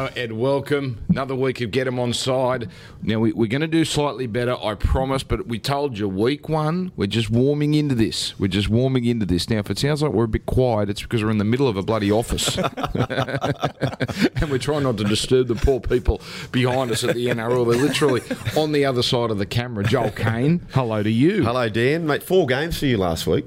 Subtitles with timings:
[0.00, 0.32] Hello, Ed.
[0.32, 1.04] Welcome.
[1.10, 2.70] Another week of Get 'em on side.
[3.02, 6.48] Now, we, we're going to do slightly better, I promise, but we told you week
[6.48, 8.32] one, we're just warming into this.
[8.40, 9.50] We're just warming into this.
[9.50, 11.68] Now, if it sounds like we're a bit quiet, it's because we're in the middle
[11.68, 12.56] of a bloody office.
[12.96, 17.70] and we're trying not to disturb the poor people behind us at the NRL.
[17.70, 18.22] They're literally
[18.56, 19.84] on the other side of the camera.
[19.84, 21.42] Joel Caine, hello to you.
[21.44, 22.06] Hello, Dan.
[22.06, 23.44] Mate, four games for you last week.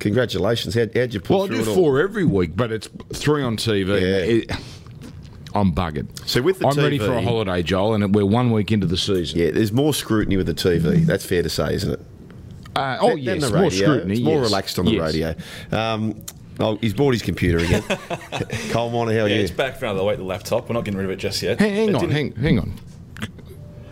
[0.00, 0.74] Congratulations.
[0.74, 1.74] How'd, how'd you pull Well, I do it all?
[1.76, 4.00] four every week, but it's three on TV.
[4.00, 4.16] Yeah.
[4.56, 4.81] It-
[5.54, 6.26] I'm buggered.
[6.28, 8.96] So with the I'm ready for a holiday, Joel, and we're one week into the
[8.96, 9.38] season.
[9.38, 11.04] Yeah, there's more scrutiny with the TV.
[11.04, 12.00] That's fair to say, isn't it?
[12.74, 14.14] Uh, oh, Than yes, the more scrutiny.
[14.14, 14.44] It's more yes.
[14.44, 15.02] relaxed on the Yes.
[15.14, 15.34] radio.
[15.72, 16.22] Um,
[16.58, 17.82] oh, he's bought his computer again.
[18.70, 19.42] Cole Miner, how are Yeah, you?
[19.42, 20.68] it's back for another week, the laptop.
[20.68, 21.60] We're not getting rid of it just yet.
[21.60, 22.72] Hang, hang on, hang, hang on.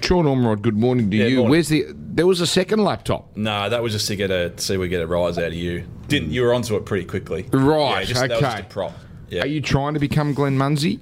[0.03, 1.37] Sean Ormerod, good morning to Yeah, you.
[1.37, 1.51] morning.
[1.51, 1.85] Where's the?
[1.95, 3.37] There was a second laptop.
[3.37, 5.55] No, that was just to get a see if we get a rise out of
[5.55, 5.85] you.
[6.09, 7.47] Didn't you were onto it pretty quickly?
[7.53, 8.67] Right, Yeah, just, That was just okay.
[8.67, 8.93] a prop.
[9.31, 9.45] Yeah.
[9.45, 11.01] Are you trying to become Glenn Munsie?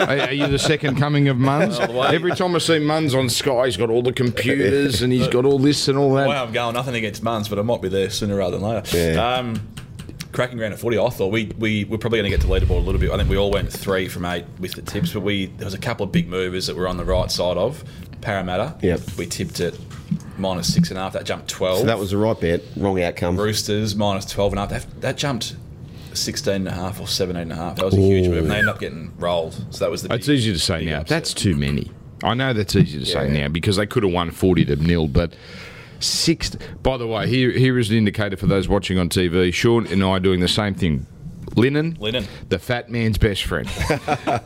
[0.00, 1.78] are, are you the second coming of Muns?
[2.12, 5.44] Every time I see Muns on Sky, he's got all the computers and he's got
[5.44, 6.26] all this and all that.
[6.26, 8.96] Well, I'm going nothing against Muns, but I might be there sooner rather than later.
[8.96, 9.34] Yeah.
[9.36, 9.68] Um,
[10.32, 10.98] cracking ground at footy.
[10.98, 13.10] I thought we we we're probably going to get to leaderboard a little bit.
[13.10, 15.74] I think we all went three from eight with the tips, but we there was
[15.74, 17.84] a couple of big movers that were on the right side of
[18.22, 18.76] Parramatta.
[18.82, 19.00] Yep.
[19.16, 19.78] We tipped it
[20.36, 21.12] minus six and a half.
[21.12, 21.80] That jumped twelve.
[21.80, 22.62] So that was the right bet.
[22.76, 23.36] Wrong outcome.
[23.36, 24.70] Roosters minus 12 and a half.
[24.70, 25.54] That, that jumped
[26.14, 27.76] 16 and a half or 17 and a half.
[27.76, 28.38] That was a huge move.
[28.44, 29.54] And they ended up getting rolled.
[29.70, 31.00] So that was the It's big- easy to say now.
[31.00, 31.08] upset.
[31.08, 31.90] That's too many.
[32.24, 33.42] I know that's easy to say Yeah.
[33.44, 35.34] now because they could have won 40 to nil, but
[36.00, 36.50] six.
[36.82, 39.52] By the way, here here is an indicator for those watching on TV.
[39.52, 41.06] Sean and I are doing the same thing.
[41.54, 42.24] Linen, Linen.
[42.48, 43.66] the fat man's best friend.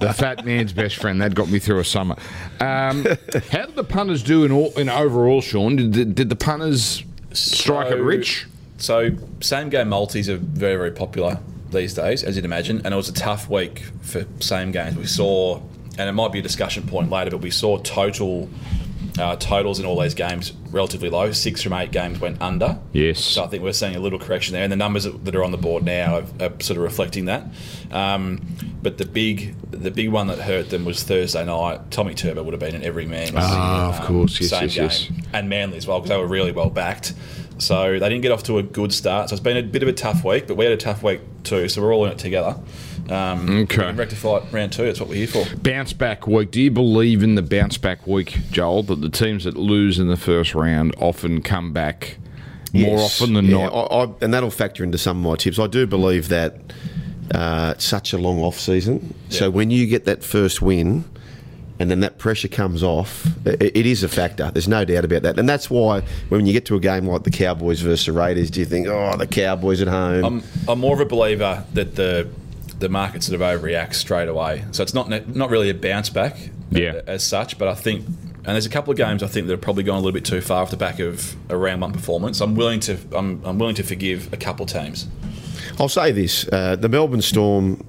[0.01, 1.21] the fat man's best friend.
[1.23, 2.17] That got me through a summer.
[2.61, 3.05] Um,
[3.53, 5.77] how did the punters do in all in overall, Sean?
[5.77, 8.47] Did, did, did the punters strike it rich?
[8.79, 11.39] So same game multis are very, very popular
[11.77, 12.83] these days, as you'd imagine.
[12.85, 14.97] And it was a tough week for same games.
[14.97, 15.61] We saw,
[15.99, 18.49] and it might be a discussion point later, but we saw total
[19.19, 21.33] uh, totals in all these games relatively low.
[21.33, 22.79] Six from eight games went under.
[22.93, 23.21] Yes.
[23.21, 25.53] So I think we're seeing a little correction there, and the numbers that are on
[25.53, 27.47] the board now are, are sort of reflecting that.
[27.91, 28.41] Um,
[28.83, 31.91] but the big, the big one that hurt them was Thursday night.
[31.91, 33.33] Tommy Turbo would have been in every man.
[33.37, 34.41] Ah, of course.
[34.41, 35.29] Yes, same yes, game, yes.
[35.33, 37.15] and Manly as well because they were really well backed.
[37.59, 39.31] So they didn't get off to a good start.
[39.31, 41.21] So it's been a bit of a tough week, but we had a tough week
[41.43, 41.69] too.
[41.69, 42.57] So we're all in it together.
[43.09, 43.93] Um, Okay.
[43.93, 44.85] rectify round two.
[44.85, 45.45] That's what we're here for.
[45.57, 46.51] bounce back week.
[46.51, 48.83] Do you believe in the bounce back week, Joel?
[48.83, 52.19] That the teams that lose in the first round often come back
[52.75, 53.73] more often than Yeah, not?
[53.73, 55.59] I, I, and that'll factor into some of my tips.
[55.59, 56.57] I do believe that
[57.35, 59.15] uh, it's such a long off season.
[59.31, 61.05] So when you get that first win,
[61.79, 64.51] and then that pressure comes off, it, it is a factor.
[64.53, 65.39] There's no doubt about that.
[65.39, 68.51] And that's why when you get to a game like the Cowboys versus the Raiders,
[68.51, 70.25] do you think, oh, the Cowboys at home?
[70.25, 72.29] I'm, I'm more of a believer that the
[72.79, 74.63] the market sort of overreacts straight away.
[74.73, 76.37] So it's not not really a bounce back
[76.71, 77.01] Yeah.
[77.07, 78.05] as such, but I think.
[78.05, 80.25] And there's a couple of games I think that have probably gone a little bit
[80.25, 82.41] too far off the back of a round one performance.
[82.41, 85.09] I'm willing to I'm, I'm willing to forgive a couple teams.
[85.81, 87.85] I'll say this: uh, the Melbourne Storm,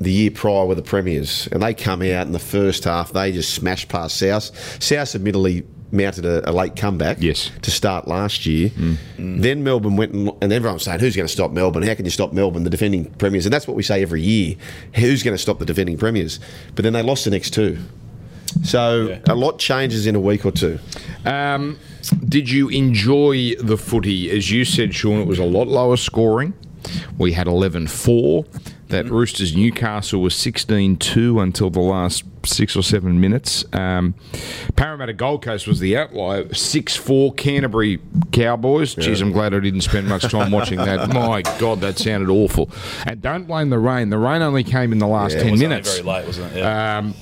[0.00, 3.12] the year prior, were the premiers, and they come out in the first half.
[3.12, 4.50] They just smashed past South.
[4.82, 7.18] South admittedly mounted a, a late comeback.
[7.20, 7.50] Yes.
[7.62, 8.70] To start last year,
[9.18, 11.82] then Melbourne went and, and everyone was saying, "Who's going to stop Melbourne?
[11.82, 14.56] How can you stop Melbourne, the defending premiers?" And that's what we say every year:
[14.94, 16.40] Who's going to stop the defending premiers?
[16.74, 17.78] But then they lost the next two.
[18.64, 19.18] So Yeah.
[19.28, 20.78] a lot changes in a week or two.
[21.24, 21.78] Um,
[22.28, 24.30] did you enjoy the footy?
[24.30, 26.54] As you said, Sean, it was a lot lower scoring.
[27.18, 28.44] We had 11 4.
[28.90, 33.64] That Roosters Newcastle was 16 2 until the last six or seven minutes.
[33.72, 34.14] Um,
[34.76, 38.00] Parramatta Gold Coast was the outlier 6 4 Canterbury
[38.32, 38.94] Cowboys.
[38.94, 41.08] Geez, I'm glad I didn't spend much time watching that.
[41.14, 42.70] My God, that sounded awful.
[43.06, 44.10] And don't blame the rain.
[44.10, 45.88] The rain only came in the last It 10 was minutes.
[45.90, 46.58] only very late, wasn't it?
[46.58, 46.98] Yeah.
[46.98, 47.14] Um,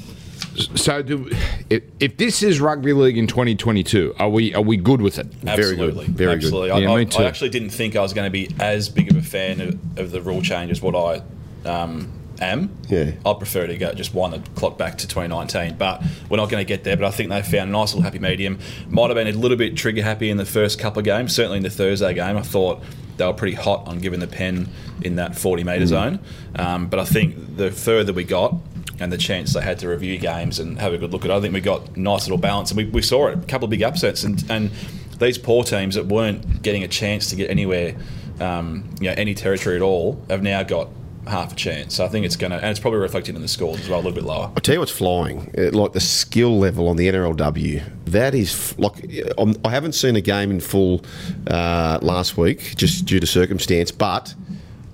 [0.74, 1.30] so, do,
[1.70, 5.26] if, if this is rugby league in 2022, are we are we good with it?
[5.26, 5.90] Very good.
[5.90, 6.44] Absolutely, Very good.
[6.44, 6.68] absolutely.
[6.82, 7.22] Yeah, I, me I, too.
[7.22, 9.98] I actually didn't think I was going to be as big of a fan of,
[9.98, 11.22] of the rule change as what I
[11.64, 12.70] um, am.
[12.88, 13.12] Yeah.
[13.26, 16.64] I prefer to go just wind the clock back to 2019, but we're not going
[16.64, 16.96] to get there.
[16.96, 18.58] But I think they found a nice little happy medium.
[18.88, 21.34] Might have been a little bit trigger happy in the first couple of games.
[21.34, 22.82] Certainly in the Thursday game, I thought
[23.16, 24.68] they were pretty hot on giving the pen
[25.02, 25.88] in that 40 metre Mm.
[25.88, 26.18] zone.
[26.56, 28.54] Um, but I think the further we got.
[29.00, 31.34] And the chance they had to review games and have a good look at it,
[31.34, 33.38] I think we got nice little balance, and we, we saw it.
[33.38, 34.72] A couple of big upsets, and, and
[35.20, 37.94] these poor teams that weren't getting a chance to get anywhere,
[38.40, 40.88] um, you know, any territory at all, have now got
[41.28, 41.94] half a chance.
[41.94, 43.98] So I think it's going to, and it's probably reflected in the scores as well,
[43.98, 44.50] a little bit lower.
[44.56, 47.82] I tell you what's flying, uh, like the skill level on the NRLW.
[48.06, 48.94] That is like
[49.38, 51.04] I'm, I haven't seen a game in full
[51.46, 53.90] uh, last week, just due to circumstance.
[53.90, 54.34] But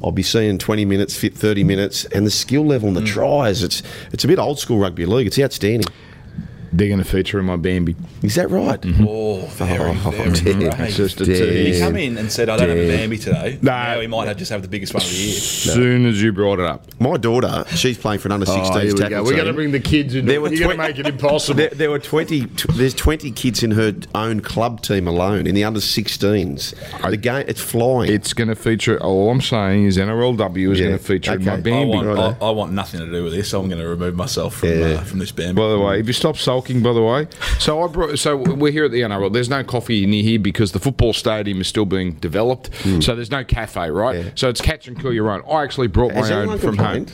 [0.02, 3.62] I'll be seeing 20 minutes, fit 30 minutes, and the skill level and the tries.
[3.62, 3.82] It's
[4.12, 5.26] it's a bit old school rugby league.
[5.26, 5.86] It's outstanding.
[6.76, 7.94] They're going to feature in my Bambi.
[8.22, 8.80] Is that right?
[9.00, 10.80] Oh, very, Oh, very damn.
[10.82, 11.34] It's just a Damn.
[11.36, 11.76] tease.
[11.76, 13.70] He come in and said, "I don't have a Bambi today." No.
[13.70, 15.34] Now he might have just have the biggest one of the year.
[15.34, 16.86] soon as you brought it up.
[17.00, 19.22] My daughter, she's playing for an under 16s Oh, here we tackle go.
[19.24, 20.26] We're going to bring the kids in.
[20.26, 21.58] There were You're going to make it impossible.
[21.58, 25.54] There, there were 20, t- there's 20 kids in her own club team alone in
[25.54, 26.74] the under 16s.
[27.08, 28.10] The game, it's flying.
[28.10, 29.00] It's going to feature.
[29.02, 30.86] All I'm saying is NRLW is Yeah.
[30.86, 31.46] going to feature in Okay.
[31.46, 31.88] my I Bambi.
[31.94, 32.36] want, Righto.
[32.40, 33.52] I, I want nothing to do with this.
[33.52, 34.86] I'm going to remove myself from Yeah.
[34.86, 35.60] uh, from this Bambi.
[35.60, 37.26] By the way, if you stop sulking, by the way,
[37.58, 39.32] so I brought, so we're here at the NRL.
[39.32, 42.70] There's no coffee near here because the football stadium is still being developed.
[43.00, 44.24] So there's no cafe, right?
[44.24, 44.30] Yeah.
[44.34, 45.42] So it's catch and kill your own.
[45.50, 47.06] I actually brought Has my own from home.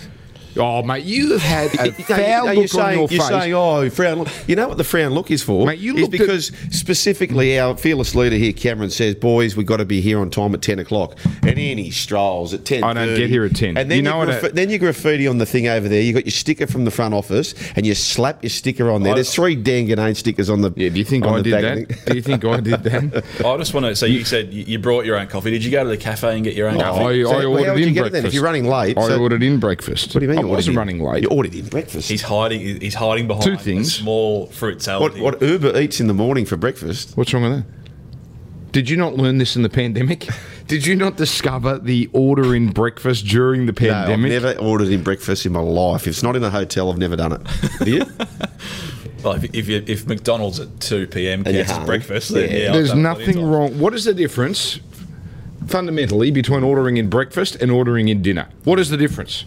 [0.54, 0.84] Complained?
[0.84, 3.20] Oh, mate, you have had a No, foul no, look you're on saying, your you're
[3.20, 3.28] face.
[3.28, 4.28] saying, oh, frown look.
[4.48, 5.66] You know what the frown look is for?
[5.66, 9.66] Mate, you is looked at- because specifically our fearless leader here, Cameron, says, boys, we've
[9.66, 11.16] got to be here on time at 10 o'clock.
[11.42, 13.76] And then he strolls at 10 I don't get here at 10.
[13.76, 15.88] And then You you, know what graffi- I- then you graffiti on the thing over
[15.88, 16.00] there.
[16.02, 19.12] you got your sticker from the front office and you slap your sticker on there.
[19.12, 21.64] I- There's three Dan Ginnane stickers on the yeah, do you think I did that?
[21.64, 22.04] of the thing.
[22.06, 23.24] Do you think I did that?
[23.46, 23.94] I just want to.
[23.96, 25.50] So you said you you brought your own coffee.
[25.50, 27.24] Did you go to the cafe and get your own I, coffee?
[27.24, 28.26] I So, well, how ordered you in get it breakfast.
[28.26, 28.96] if you're running late?
[28.98, 30.14] I So- ordered in breakfast.
[30.14, 30.39] What do you mean?
[30.44, 30.78] I you wasn't in?
[30.78, 31.22] running late.
[31.22, 32.08] You ordered in breakfast.
[32.10, 32.80] He's hiding.
[32.80, 33.94] He's hiding behind Two a things.
[33.94, 35.14] small fruit salad.
[35.14, 37.16] what, what Uber eats in the morning for breakfast?
[37.16, 37.64] What's wrong with that?
[38.72, 40.28] Did you not learn this in the pandemic?
[40.68, 45.02] Did you not discover the order in breakfast during the No, I've never ordered in
[45.02, 46.02] breakfast in my life.
[46.02, 47.46] If it's not in a hotel, I've never done it.
[47.78, 48.04] Have you?
[49.22, 51.42] Well, if, if, you, if McDonald's at two p.m.
[51.44, 52.56] And you're counts as breakfast, then Yeah.
[52.56, 53.78] yeah, There's done it plenty of nothing wrong.
[53.78, 54.80] What is the difference,
[55.66, 58.48] fundamentally, between ordering in breakfast and ordering in dinner?
[58.64, 59.44] What is the difference?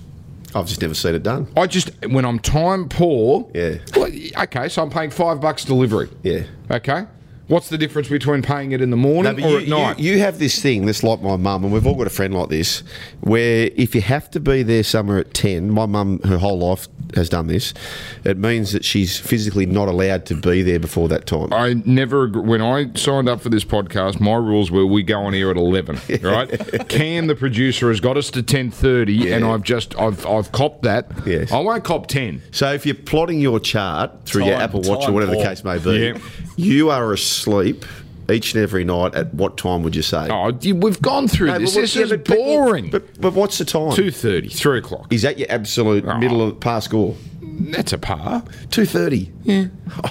[0.55, 1.47] I've just never seen it done.
[1.57, 3.49] I just when I'm time poor.
[3.53, 3.75] Yeah.
[3.95, 4.11] well,
[4.43, 6.09] okay, so I'm paying five bucks delivery.
[6.21, 6.43] Yeah.
[6.69, 7.05] Okay.
[7.53, 9.99] What's the difference between paying it in the morning but or you, at night?
[9.99, 12.33] You, you have this thing, that's like my mum, and we've all got a friend
[12.33, 12.81] like this,
[13.19, 16.87] where if you have to be there somewhere at 10, my mum, her whole life
[17.13, 17.75] has done this,
[18.23, 21.53] it means that she's physically not allowed to be there before that time.
[21.53, 25.33] I never, when I signed up for this podcast, my rules were we go on
[25.33, 26.49] here at eleven, right?
[26.89, 30.81] Cam, the producer, has got us to ten thirty, and I've just, I've, I've copped
[30.81, 31.11] that.
[31.23, 31.51] Yes.
[31.51, 32.41] I won't cop ten.
[32.49, 35.63] So if you're plotting your chart through your Apple Watch or time whatever the case
[35.63, 36.17] may be, Yeah.
[36.55, 37.85] You are asleep
[38.31, 40.27] each and every night at what time would you say?
[40.29, 41.75] Oh, we've gone through No, this.
[41.75, 42.89] This yeah, is but boring.
[42.89, 43.91] But, but what's the time?
[43.93, 45.11] Two thirty, three o'clock.
[45.11, 46.17] Is that your absolute Oh.
[46.17, 47.15] middle of par score?
[47.41, 48.41] That's a par.
[48.69, 49.29] 2.30.
[49.43, 49.65] Yeah.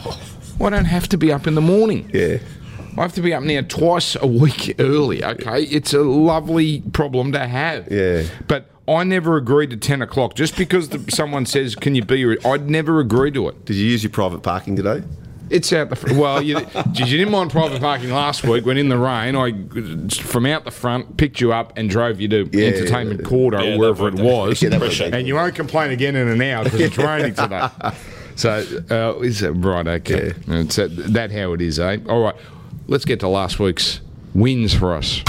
[0.60, 2.08] Oh, I don't have to be up in the morning.
[2.14, 2.36] Yeah.
[2.96, 5.24] I have to be up now twice a week early.
[5.24, 7.90] Okay, it's a lovely problem to have.
[7.90, 8.24] Yeah.
[8.46, 12.36] but I never agreed to ten o'clock just because the, someone says, "Can you be?"
[12.44, 13.64] I'd never agree to it.
[13.64, 15.02] Did you use your private parking today?
[15.52, 16.40] It's out the fr- well.
[16.42, 16.60] You,
[16.92, 19.36] geez, you didn't mind private parking last week when in the rain.
[19.36, 19.52] I
[20.08, 23.54] from out the front picked you up and drove you to Yeah, Entertainment yeah, Court
[23.54, 24.62] or Yeah, wherever it was.
[24.62, 25.18] Yeah, that Appreciate was- it.
[25.18, 27.68] and you won't complain again in an hour because it's raining today.
[28.34, 29.86] So uh, is it right?
[29.86, 31.98] Okay, it's that, that how it is, eh?
[32.08, 32.34] All right,
[32.88, 34.00] let's get to last week's
[34.32, 35.22] wins for us.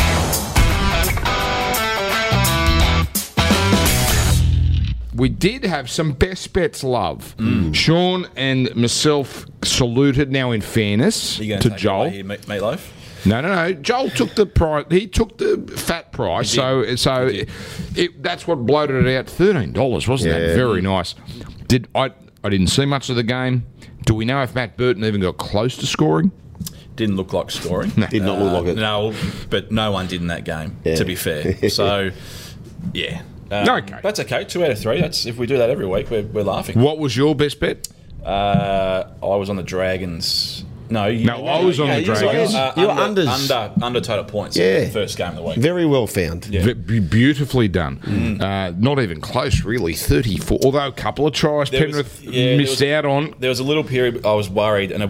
[5.16, 7.36] We did have some best bets love.
[7.38, 7.74] Mm.
[7.76, 10.32] Sean and myself saluted.
[10.32, 12.92] Now, in fairness You to take Joel, away here, meat- meatloaf?
[13.26, 13.74] no, no, no.
[13.74, 14.86] Joel took the price.
[14.90, 16.50] He took the fat price.
[16.50, 17.50] So, so it,
[17.96, 19.28] it, that's what bloated it out.
[19.28, 21.16] Thirteen dollars, wasn't that very nice?
[21.68, 22.12] Did I?
[22.44, 23.66] I didn't see much of the game.
[24.06, 26.32] Do we know if Matt Burton even got close to scoring?
[26.96, 27.90] Didn't look like scoring.
[28.10, 28.80] Did not look like it.
[28.80, 29.14] No,
[29.50, 30.78] but no one did in that game.
[30.84, 30.96] Yeah.
[30.96, 32.12] To be fair, so
[32.94, 33.22] yeah.
[33.52, 34.00] Um, Okay.
[34.02, 34.44] that's okay.
[34.46, 35.02] Two out of three.
[35.02, 36.80] That's if we do that every week, we're, we're laughing.
[36.80, 37.88] What was your best bet?
[38.24, 40.64] Uh, I was on the Dragons.
[40.90, 42.54] No, you, No, I was on the you were- Dragons.
[42.54, 43.52] Uh, You were under, unders.
[43.52, 44.56] under under total points.
[44.58, 44.80] Yeah.
[44.80, 45.58] in the first game of the week.
[45.58, 46.46] Very well found.
[46.48, 46.62] Yeah.
[46.74, 48.40] V- beautifully done.
[48.42, 49.94] Uh, not even close, really.
[49.94, 50.60] Thirty-four.
[50.64, 53.34] Although a couple of tries There was- Penrith yeah, missed was- out on.
[53.40, 55.10] There was a little period I was worried, and it,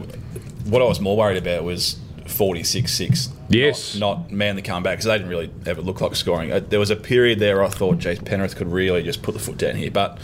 [0.65, 3.29] what I was more worried about was 46-6.
[3.49, 3.95] Yes.
[3.95, 6.51] Not, not man the comeback, because they didn't really ever look like scoring.
[6.51, 9.39] Uh, there was a period there I thought, geez, Penrith could really just put the
[9.39, 9.91] foot down here.
[9.91, 10.17] But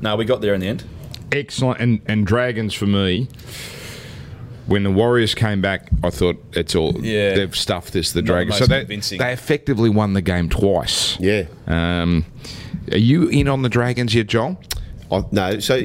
[0.00, 0.84] no, we got there in the end.
[1.32, 3.28] excellent and, and dragons for me
[4.66, 7.34] when the warriors came back i thought it's all Yeah.
[7.34, 9.18] they've stuffed this the Not the dragons so most they, convincing.
[9.18, 11.44] they effectively won the game twice Yeah.
[11.68, 12.24] um,
[12.90, 14.60] are you in on the dragons yet joel
[15.10, 15.80] I, no, so.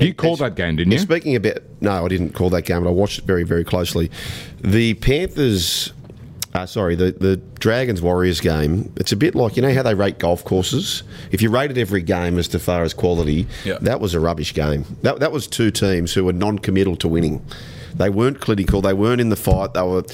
[0.00, 2.88] You called that game didn't you Speaking about no, I didn't call that game, but
[2.90, 4.10] I watched it very, very closely.
[4.62, 5.92] The Panthers,
[6.54, 8.92] uh, sorry, the the Dragons Warriors game.
[8.96, 11.02] It's a bit like you know how they rate golf courses.
[11.30, 13.78] If you rated every game as to far as quality, Yeah.
[13.82, 14.84] that was a rubbish game.
[15.02, 17.44] That that was two teams who were non-committal to winning.
[17.94, 18.80] They weren't clinical.
[18.80, 19.74] They weren't in the fight.
[19.74, 20.04] They were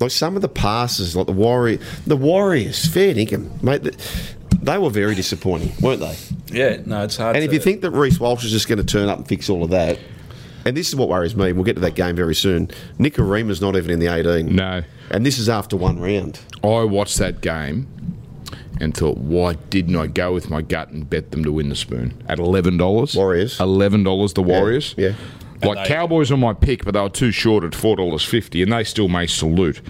[0.00, 3.94] like some of the passes, like the Warrior, the Warriors, fair dinkum, mate.
[4.64, 6.16] The, They were very disappointing, weren't they?
[6.48, 7.36] Yeah, no, it's hard.
[7.36, 9.28] And to, if you think that Reece Walsh is just going to turn up and
[9.28, 9.98] fix all of that,
[10.64, 12.68] and this is what worries me, we'll get to that game very soon.
[12.98, 14.54] Nikorima's not even in the 18.
[14.54, 14.82] No.
[15.10, 16.40] And this is after one round.
[16.62, 17.86] I watched that game
[18.80, 21.76] and thought, why didn't I go with my gut and bet them to win the
[21.76, 23.14] spoon at eleven dollars?
[23.14, 23.60] Warriors.
[23.60, 24.32] eleven dollars.
[24.32, 24.94] The Warriors.
[24.96, 25.12] yeah.
[25.62, 28.62] Like they- Cowboys on my pick, but they were too short at four dollars fifty,
[28.62, 29.80] and they still may salute.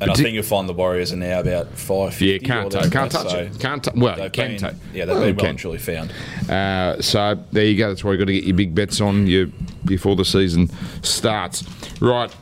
[0.00, 2.20] And I think you'll find the Warriors are now about five.
[2.20, 3.58] Yeah, can't touch, can't touch it.
[3.58, 4.74] Can't tou- well, can been, touch.
[4.94, 5.50] Yeah, they've Well, been well can.
[5.50, 6.12] and truly found.
[6.48, 7.88] Uh, so there you go.
[7.88, 9.52] That's why you've got to get your big bets on you
[9.84, 10.70] before the season
[11.02, 11.64] starts.
[12.00, 12.34] Right.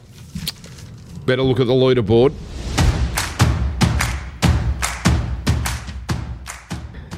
[1.24, 2.32] Better look at the leaderboard.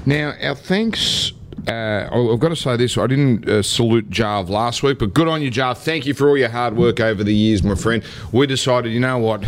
[0.07, 1.33] Now, our thanks.
[1.69, 2.97] Uh, I've got to say this.
[2.97, 5.77] I didn't uh, salute Jarv last week, but good on you, Jarv.
[5.77, 8.03] Thank you for all your hard work over the years, my friend.
[8.33, 9.45] We decided, you know what,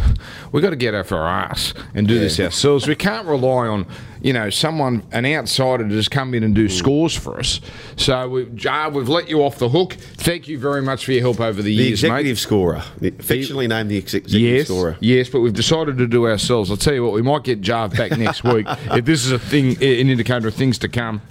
[0.53, 2.87] we've got to get off our ass and do this ourselves.
[2.87, 3.87] We can't rely on,
[4.21, 6.71] you know, someone, an outsider, to just come in and do Mm.
[6.71, 7.59] scores for us.
[7.97, 9.95] So, we, Jarv, we've let you off the hook.
[9.95, 12.39] Thank you very much for your help over the, The years, executive mate.
[12.39, 12.83] scorer.
[13.03, 14.97] Affectionately named the ex- executive Yes, scorer.
[15.00, 16.71] yes, but we've decided to do ourselves.
[16.71, 19.39] I'll tell you what, we might get Jarv back next week if this is a
[19.39, 21.23] thing, an indicator of things to come.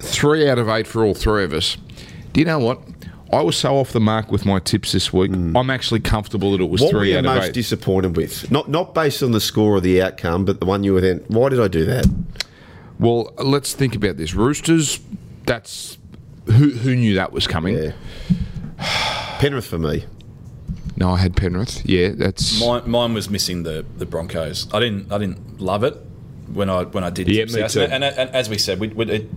[0.00, 1.76] Three out of eight for all three of us.
[2.32, 2.80] Do you know what?
[3.32, 5.32] I was so off the mark with my tips this week.
[5.32, 6.84] I'm actually comfortable that it was Mm.
[6.84, 7.52] What were three you out of most eight.
[7.54, 8.50] disappointed with?
[8.50, 11.24] Not not based on the score or the outcome, but the one you were then.
[11.28, 12.06] Why did I do that?
[12.98, 14.34] well, let's think about this.
[14.34, 15.00] Roosters.
[15.44, 15.98] That's
[16.46, 17.76] who who knew that was coming.
[17.76, 17.92] Yeah.
[19.38, 20.04] Penrith for me.
[20.96, 21.82] No, I had Penrith.
[21.88, 24.66] Yeah, that's Mine, mine was missing the, the Broncos.
[24.74, 25.94] I didn't I didn't love it
[26.52, 27.28] when I when I did.
[27.28, 27.82] Yeah, me too.
[27.82, 29.28] And, and, and as we said, we, we, it,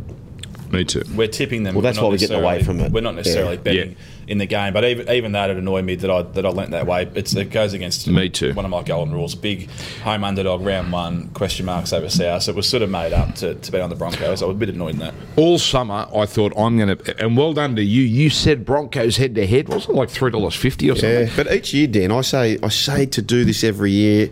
[0.71, 1.03] me too.
[1.15, 1.75] we're tipping them.
[1.75, 2.91] Well, that's why we're getting away from it.
[2.91, 3.61] We're not necessarily Yeah.
[3.61, 3.95] betting Yeah.
[4.27, 6.71] in the game, but even even that it annoyed me that I that I lent
[6.71, 7.07] that way.
[7.15, 8.53] It's, it goes against Me too.
[8.53, 9.69] One of my golden rules: big
[10.03, 12.43] home underdog round one question marks over South.
[12.43, 14.41] So it was sort of made up to, to bet on the Broncos.
[14.41, 15.13] I was a bit annoyed in that.
[15.35, 18.03] All summer, I thought I'm going to, and well done to you.
[18.03, 19.69] You said Broncos head to head.
[19.69, 21.27] Wasn't like three dollars fifty or something?
[21.27, 24.29] Yeah, but each year, Dan, I say I say to do this every year.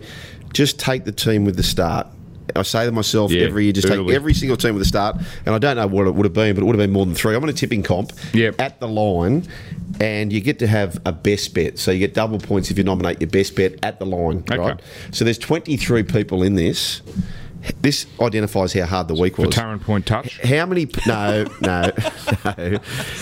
[0.52, 2.08] Just take the team with the start.
[2.56, 5.16] I say to myself Yeah, every year, just take every single team with the start.
[5.46, 7.06] And I don't know what it would have been, but it would have been more
[7.06, 7.34] than three.
[7.34, 8.60] I'm on a tipping comp Yep.
[8.60, 9.46] at the line,
[10.00, 11.78] and you get to have a best bet.
[11.78, 14.58] So you get double points if you nominate your best bet at the line, Okay.
[14.58, 14.80] right?
[15.10, 17.02] So there's 23 people in this.
[17.80, 19.50] This identifies how hard the week was.
[19.50, 20.38] Tarrant Point touch.
[20.40, 20.88] How many?
[21.06, 21.90] No, no,
[22.44, 22.78] no.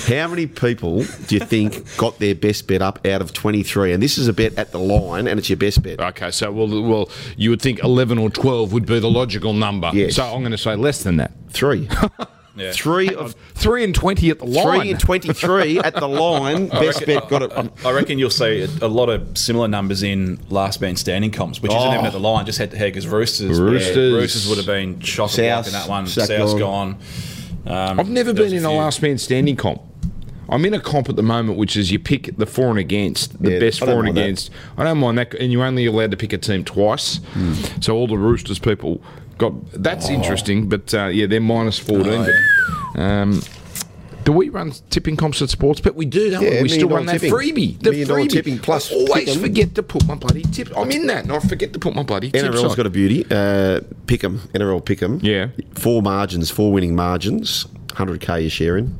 [0.06, 3.92] How many people do you think got their best bet up out of twenty three?
[3.92, 6.00] And this is a bet at the line, and it's your best bet.
[6.00, 9.90] Okay, so well, well, you would think eleven or twelve would be the logical number.
[9.92, 10.16] Yes.
[10.16, 11.32] So I'm going to say less than that.
[11.50, 11.88] Three,
[12.58, 12.72] Yeah.
[12.72, 14.80] three of Three and twenty at the line.
[14.80, 16.68] three and twenty three at the line.
[16.68, 17.52] Best bet got it.
[17.84, 21.60] I reckon you'll see a, a lot of similar numbers in last man standing comps,
[21.60, 21.92] which isn't Oh.
[21.94, 24.12] even at the line, just head to head because Roosters, Roosters.
[24.14, 26.06] Roosters would have been chock a block South, in that one.
[26.06, 26.98] South South's gone.
[27.66, 27.88] gone.
[27.90, 28.78] Um, I've never been in a few.
[28.78, 29.82] last man standing comp.
[30.50, 33.42] I'm in a comp at the moment, which is you pick the for and against,
[33.42, 34.20] the Yeah, best for and mind that.
[34.22, 34.50] against.
[34.78, 37.16] I don't mind that, and you're only allowed to pick a team twice.
[37.34, 37.52] Hmm.
[37.82, 39.02] So all the Roosters people
[39.38, 42.12] got that's interesting, but uh, yeah, they're minus fourteen.
[42.26, 42.26] Oh,
[42.94, 43.40] but, um,
[44.24, 45.80] do we run tipping comps at sports?
[45.80, 46.62] But we do, don't Yeah, we?
[46.64, 47.32] We still run that tipping.
[47.32, 47.78] freebie.
[47.80, 48.28] The Million freebie.
[48.30, 49.40] tipping plus I always pick 'em.
[49.40, 50.68] forget to put my bloody tip.
[50.76, 52.76] I'm in that, and I forget to put my bloody tips NRL's on.
[52.76, 53.24] got a beauty.
[53.30, 54.40] Uh, pick 'em.
[54.54, 55.18] NRL pick 'em.
[55.22, 55.48] Yeah.
[55.74, 57.64] Four margins, four winning margins.
[57.94, 58.98] Hundred k you're sharing.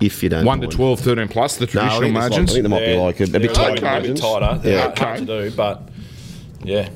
[0.00, 0.72] If you don't one to mind.
[0.72, 2.50] 12, 13 plus the No, I traditional think, it's like- margins.
[2.50, 4.60] I think there might be like a, a bit they're tighter a bit tighter.
[4.62, 4.82] They're Yeah.
[4.82, 5.88] hard, hard to do, but
[6.64, 6.88] yeah,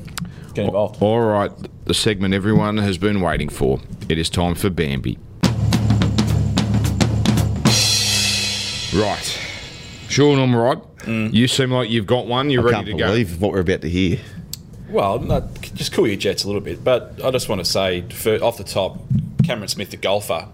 [0.53, 1.01] get involved.
[1.01, 1.51] All right,
[1.89, 3.79] the segment everyone has been waiting for.
[4.09, 5.17] It is time for Bambi.
[8.93, 9.39] Right.
[10.07, 10.77] Sean, I'm right.
[10.99, 11.33] Mm.
[11.33, 12.51] You seem like you've got one.
[12.51, 14.19] You're I ready can't to believe what we're about to hear.
[14.87, 18.01] Well, no, just cool your jets a little bit, but I just want to say,
[18.09, 18.99] for, off the top,
[19.43, 20.47] Cameron Smith, the golfer,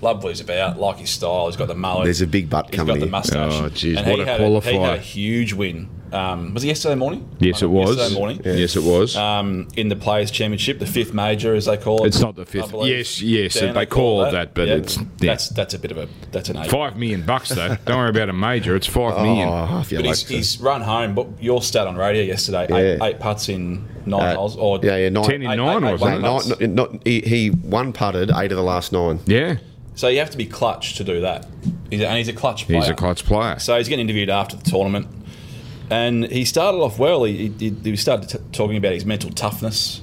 [0.00, 1.48] love what he's about, like his style.
[1.48, 2.04] He's got the mullet.
[2.04, 3.10] There's a big butt He's coming got the here.
[3.10, 3.52] mustache.
[3.52, 4.80] Oh, jeez, And what he a had he qualifier.
[4.88, 5.90] had a huge win.
[6.12, 7.28] Um, was it yesterday morning?
[7.38, 7.96] Yes, it was.
[7.96, 8.40] Yesterday morning.
[8.44, 9.16] Yes, it was.
[9.16, 12.08] Um, in the Players' Championship, the fifth major, as they call it.
[12.08, 12.72] It's not the fifth.
[12.82, 15.04] Yes, yes, Dan, they call it that, but it's- yeah.
[15.32, 16.70] that's that's a bit of a that's an eight.
[16.70, 17.76] Five million bucks, though.
[17.84, 18.74] Don't worry about a major.
[18.76, 19.48] It's five million.
[19.48, 21.14] Oh, I But like he's, he's run home.
[21.14, 23.04] But your stat on radio yesterday: eight, Yeah.
[23.06, 25.86] eight putts in nine Uh, holes, or yeah, yeah, nine, Ten in eight- nine, eight-
[25.90, 26.12] or eight something.
[26.12, 26.48] one no, putts.
[26.48, 26.60] not,
[26.92, 29.20] not, he, he one putted eight of the last nine.
[29.26, 29.56] Yeah,
[29.94, 31.46] So you have to be clutch to do that.
[31.90, 32.80] And he's a clutch player.
[32.80, 33.58] he's a clutch player.
[33.58, 35.06] So he's getting interviewed after the tournament,
[35.90, 37.24] and he started off well.
[37.24, 40.02] He, he, he started t- talking about his mental toughness,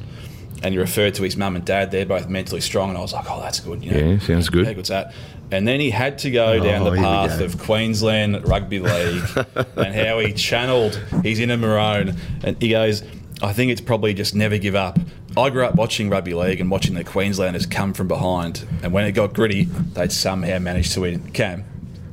[0.64, 1.92] and he referred to his mum and dad.
[1.92, 4.50] They're both mentally strong, and I was like, "Oh, that's good." You know, Yeah, sounds
[4.50, 4.66] good.
[4.66, 5.14] How good's that?
[5.52, 9.24] And then he had to go down Oh, the path of Queensland Rugby League
[9.76, 12.18] and how he channeled his inner Maroon.
[12.44, 13.04] And he goes,
[13.44, 14.98] I think it's probably just never give up.
[15.38, 19.06] I grew up watching rugby league and watching the Queenslanders come from behind, and when
[19.06, 21.30] it got gritty, they'd somehow manage to win.
[21.32, 21.64] Cam,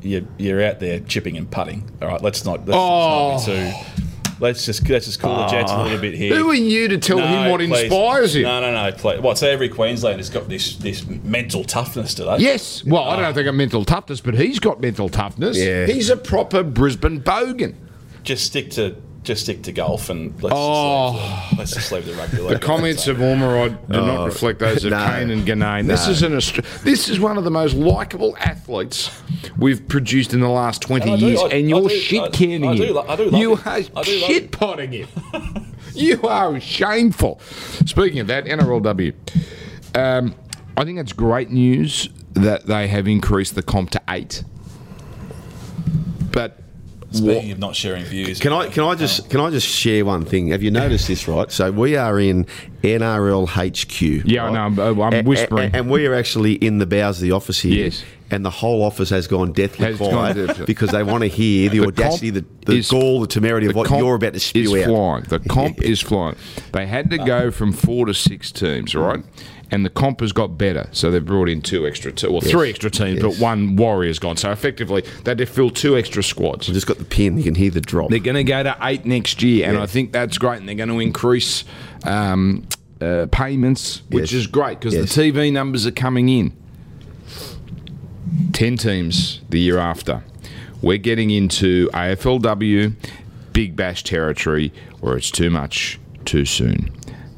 [0.03, 1.91] you're, you're out there chipping and putting.
[2.01, 2.67] All right, let's not.
[2.67, 3.29] Let's, Oh.
[3.35, 3.73] let's not be too.
[3.77, 3.87] Oh.
[4.41, 6.35] Let's just let's just cool the jets a little bit here.
[6.35, 7.83] Who are you to tell him what please.
[7.83, 8.43] inspires him?
[8.43, 8.91] No, no, no.
[8.91, 9.21] Please.
[9.21, 9.39] What?
[9.39, 12.39] So every Queenslander's got this this mental toughness, do they?
[12.39, 12.83] Yes.
[12.85, 15.57] Well, I don't know if they got mental toughness, but he's got mental toughness.
[15.57, 15.87] Yeah.
[15.87, 17.77] He's a proper Brisbane bogan.
[18.25, 21.13] Just stick to just stick to golf and let's, Oh.
[21.15, 22.49] just, leave the, let's just leave the rugby league.
[22.51, 25.07] The comments of Ormerod do not reflect those of no.
[25.07, 25.87] Caine and Ginnane.
[25.87, 26.13] This No.
[26.13, 29.11] is an Aust- this is one of the most likable athletes
[29.57, 32.29] we've produced in the last twenty And do- years, I- and you're do- shit I-
[32.31, 32.95] canning I do him.
[32.95, 33.63] lo- I do love you him.
[33.65, 35.09] are I do love shit potting him.
[35.95, 37.41] you are shameful.
[37.87, 39.13] Speaking of that, NRLW,
[39.95, 40.35] um,
[40.77, 44.43] I think it's great news that they have increased the comp to eight.
[46.33, 46.62] But
[47.13, 49.29] Speaking of not sharing views, Can I can I just oh.
[49.29, 50.49] can I just share one thing?
[50.49, 51.29] Have you noticed this?
[51.29, 52.47] Right, so we are in
[52.83, 54.25] NRL HQ.
[54.27, 55.71] Yeah, I know, I'm- I'm A- a- whispering.
[55.75, 57.85] and we are actually in the bowels of the office here.
[57.87, 58.03] Yes.
[58.31, 60.65] and the whole office has gone deathly Has gone quiet deathly.
[60.65, 63.75] because they want to hear the, The audacity, the, the is- gall, the temerity of
[63.75, 64.89] the what you're about to spew is out.
[64.89, 65.23] flying.
[65.25, 66.37] The comp is flying.
[66.73, 69.23] They had to go from four to six teams, right?
[69.73, 72.69] And the comp has got better, so they've brought in two extra, te- well, three
[72.69, 74.37] extra teams, but one Warrior's gone.
[74.37, 76.67] So effectively, they had to fill two extra squads.
[76.67, 77.39] They just got the pin.
[77.39, 78.11] You can hear the drop.
[78.11, 79.79] They're going to go to eight next year, and.
[79.79, 80.61] I think that's great.
[80.61, 81.65] And they're going to increase
[82.05, 82.69] um,
[83.01, 84.43] uh, payments, which Yes.
[84.43, 85.15] is great because Yes.
[85.15, 86.53] the TV numbers are coming in.
[88.53, 90.23] Ten teams the year after.
[90.83, 92.93] We're getting into AFLW,
[93.53, 96.91] Big Bash territory, where it's too much too soon.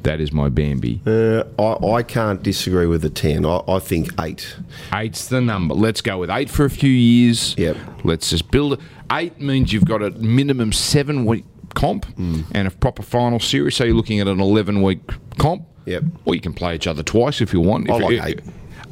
[0.05, 1.01] That is my Bambi.
[1.07, 3.45] Uh, I, I can't disagree with the ten.
[3.45, 4.57] I, I think eight.
[4.93, 5.75] Eight's the number.
[5.75, 7.55] Let's go with eight for a few years.
[7.59, 7.77] Yep.
[8.05, 8.81] Let's just build it.
[9.13, 11.45] Eight means you've got a minimum seven week
[11.75, 12.45] comp Mm.
[12.53, 13.75] and a proper final series.
[13.75, 15.01] So you're looking at an 11 week
[15.39, 15.67] comp.
[15.87, 16.05] Yep.
[16.25, 17.91] Or you can play each other twice if you want.
[17.91, 18.41] I If- like if- eight.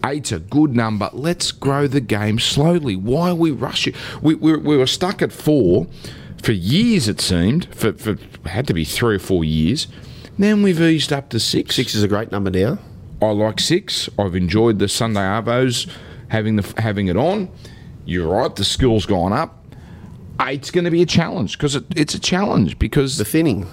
[0.05, 1.09] Eight's a good number.
[1.13, 2.97] Let's grow the game slowly.
[2.97, 3.95] Why are we rushing?
[4.21, 5.87] We, we, we were stuck at four
[6.43, 7.73] for years, it seemed.
[7.73, 9.87] For, for had to be three or four years.
[10.39, 11.77] Then we've eased up to six.
[11.77, 12.79] Six is a great number now.
[13.21, 14.09] I like six.
[14.19, 15.89] I've enjoyed the Sunday Arvos
[16.29, 17.51] having the having it on.
[18.05, 18.55] You're right.
[18.55, 19.65] The skill's gone up.
[20.41, 23.69] Eight's going to be a challenge because it, it's a challenge because The thinning.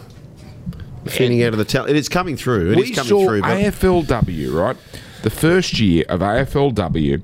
[1.06, 1.92] The thinning out of the talent.
[1.92, 2.74] It is coming through.
[2.74, 3.42] It is we coming saw through.
[3.42, 4.78] But AFLW right.
[5.24, 7.22] The first year of AFLW,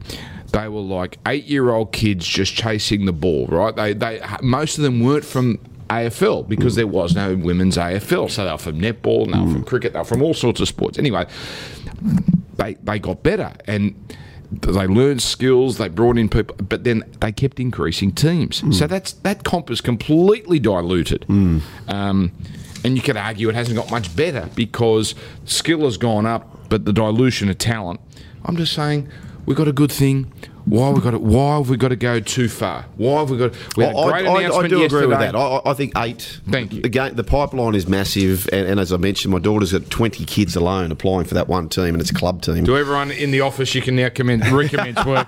[0.52, 3.46] they were like eight-year-old kids just chasing the ball.
[3.48, 3.76] Right.
[3.76, 5.60] They they most of them weren't from.
[5.90, 6.78] AFL because hmm.
[6.78, 9.64] there was no women's AFL, so they were from netball, were from hmm.
[9.64, 10.98] cricket, they were from all sorts of sports.
[10.98, 11.26] Anyway,
[12.56, 13.96] they they got better and
[14.52, 15.78] they learned skills.
[15.78, 18.58] They brought in people, but then they kept increasing teams.
[18.58, 18.92] So hmm.
[18.92, 21.26] that's that comp is completely diluted.
[21.88, 22.32] Um,
[22.84, 26.86] and you could argue it hasn't got much better because skill has gone up, but
[26.86, 28.00] the dilution of talent.
[28.44, 29.10] I'm just saying
[29.46, 30.32] we've got a good thing.
[30.66, 32.86] Why we got to, Why have we got to go too far?
[32.98, 33.54] Why have we got?
[33.78, 35.36] We I, had a great I- I- I announcement do agree with that.
[35.36, 36.40] I, I think eight.
[36.50, 36.82] Thank you.
[36.84, 40.56] Again, the pipeline is massive, and, and as I mentioned, my daughter's got twenty kids
[40.56, 42.66] alone applying for that one team, and it's a club team.
[42.66, 45.28] To everyone in the office, you can now commence, recommence work.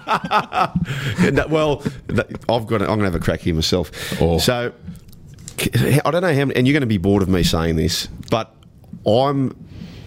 [1.34, 2.80] No, well, th- I've got.
[2.80, 3.92] To, I'm going to have a crack here myself.
[4.22, 4.40] Oh.
[4.40, 4.74] So
[6.04, 8.08] I don't know how, many, and you're going to be bored of me saying this,
[8.32, 8.54] but
[9.06, 9.56] I'm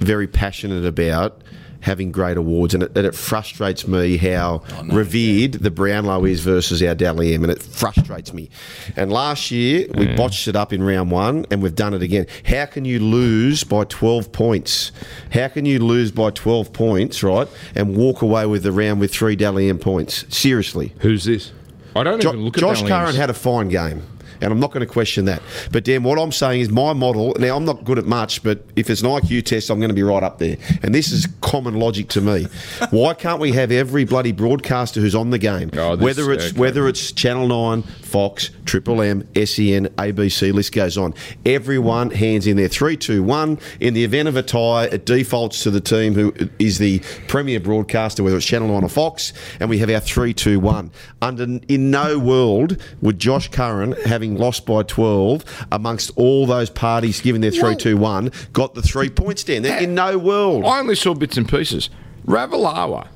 [0.00, 1.39] very passionate about
[1.80, 6.40] having great awards, and it, and it frustrates me how oh, revered the Brownlow is
[6.40, 8.50] versus our Dally M, and it frustrates me.
[8.96, 12.26] And last year we botched it up in round one, and we've done it again.
[12.44, 14.92] How can you lose by 12 points?
[15.32, 19.12] How can you lose by 12 points, right, and walk away with the round with
[19.12, 20.24] three Dally M points?
[20.34, 20.92] Seriously.
[21.00, 21.52] Who's this?
[21.96, 24.02] I don't Jo- even look at Josh Curran had a fine game.
[24.40, 25.42] And I'm not going to question that.
[25.70, 27.34] But Dan, what I'm saying is my model.
[27.38, 29.94] Now I'm not good at much, but if it's an IQ test, I'm going to
[29.94, 30.56] be right up there.
[30.82, 32.46] And this is common logic to me.
[32.90, 36.46] Why can't we have every bloody broadcaster who's on the game, Oh, this- whether it's
[36.50, 36.58] okay.
[36.58, 41.14] whether it's Channel Nine, Fox, Triple M, SEN, ABC, list goes on.
[41.44, 43.58] Everyone hands in there three, two, one.
[43.80, 47.60] In the event of a tie, it defaults to the team who is the premier
[47.60, 50.90] broadcaster, whether it's Channel Nine or Fox, and we have our three, two, one.
[51.20, 57.20] Under in no world would Josh Curran, having lost by twelve amongst all those parties
[57.20, 59.64] given their 3-1 got the three points down.
[59.64, 60.64] In no world.
[60.64, 61.90] I only saw bits and pieces.
[62.26, 63.08] Ravalawa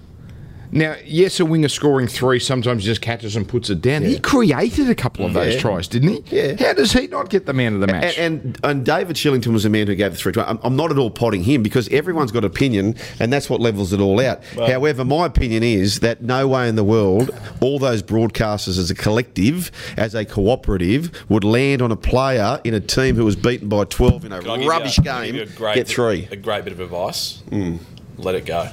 [0.73, 4.03] Now, yes, a winger scoring three sometimes just catches and puts it down.
[4.03, 5.61] He created a couple of those Yeah.
[5.61, 6.37] tries, didn't he?
[6.37, 6.57] Yeah.
[6.59, 8.19] How does he not get the man of the match?
[8.19, 10.33] And, and and David Shillington was the man who gave the three.
[10.33, 13.61] to- I'm, I'm not at all potting him because everyone's got opinion, and that's what
[13.61, 14.43] levels it all out.
[14.45, 18.95] However, my opinion is that no way in the world all those broadcasters, as a
[18.95, 23.69] collective, as a cooperative, would land on a player in a team who was beaten
[23.69, 25.87] by 12 in a Can you rubbish a- can I give game a great get
[25.89, 26.29] three.
[26.33, 27.43] A great bit of advice.
[27.51, 27.77] Hmm.
[28.19, 28.69] Let it go.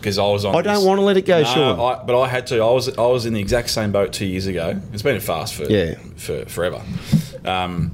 [0.00, 0.54] Because I was on.
[0.56, 1.78] I don't this- wanna let it go, No, Sean.
[1.80, 2.60] I, but I had to.
[2.60, 2.88] I was.
[2.96, 4.80] I was in the exact same boat two years ago.
[4.92, 5.94] It's been a fast for Yeah.
[6.16, 6.80] for forever.
[7.44, 7.92] Um,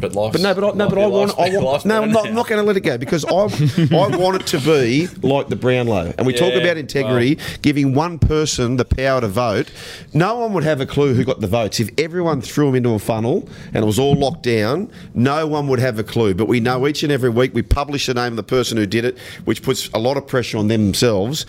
[0.00, 0.32] but life.
[0.32, 2.48] But no, but I, no, but I want, I want no, I'm not, I'm not
[2.48, 6.12] going to let it go because I, I want it to be like the Brownlow.
[6.18, 9.70] And we talk about integrity, giving one person the power to vote.
[10.12, 12.90] No one would have a clue who got the votes if everyone threw them into
[12.90, 14.90] a funnel and it was all locked down.
[15.14, 16.34] No one would have a clue.
[16.34, 18.86] But we know each and every week we publish the name of the person who
[18.86, 21.46] did it, which puts a lot of pressure on them themselves.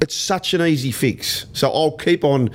[0.00, 1.46] It's such an easy fix.
[1.52, 2.50] So I'll keep on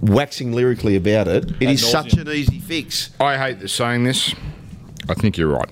[0.00, 1.50] waxing lyrically about it.
[1.60, 3.10] It is such an easy fix.
[3.20, 4.34] I hate saying this.
[5.08, 5.70] I think you're right.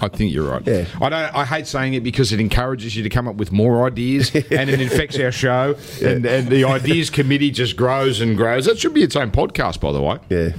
[0.00, 0.66] I think you're right.
[0.66, 0.84] Yeah.
[1.00, 1.34] I don't.
[1.34, 4.68] I hate saying it because it encourages you to come up with more ideas, and
[4.68, 5.76] it infects our show.
[6.02, 8.66] And, and the ideas committee just grows and grows.
[8.66, 10.18] That should be its own podcast, by the way.
[10.28, 10.50] Yeah.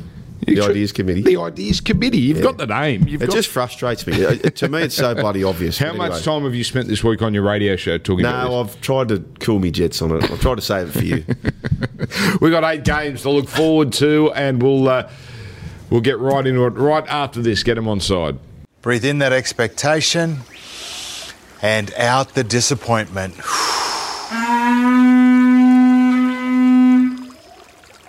[0.44, 1.22] It The should- ideas committee.
[1.22, 2.18] The ideas committee.
[2.20, 3.08] You've got the name.
[3.08, 4.26] You've It got, just frustrates me.
[4.26, 5.78] Uh, to me, it's so bloody obvious.
[5.78, 8.50] how But much time have you spent this week on your radio show talking about
[8.50, 8.60] No.
[8.62, 10.30] I've tried to cool me jets on it.
[10.30, 11.24] I've tried to save it for you.
[12.42, 15.10] We've got eight games to look forward to, and we'll uh,
[15.90, 17.64] we'll get right into it right after this.
[17.64, 18.38] Get them on side.
[18.82, 20.40] Breathe in that expectation
[21.62, 23.36] and out the disappointment.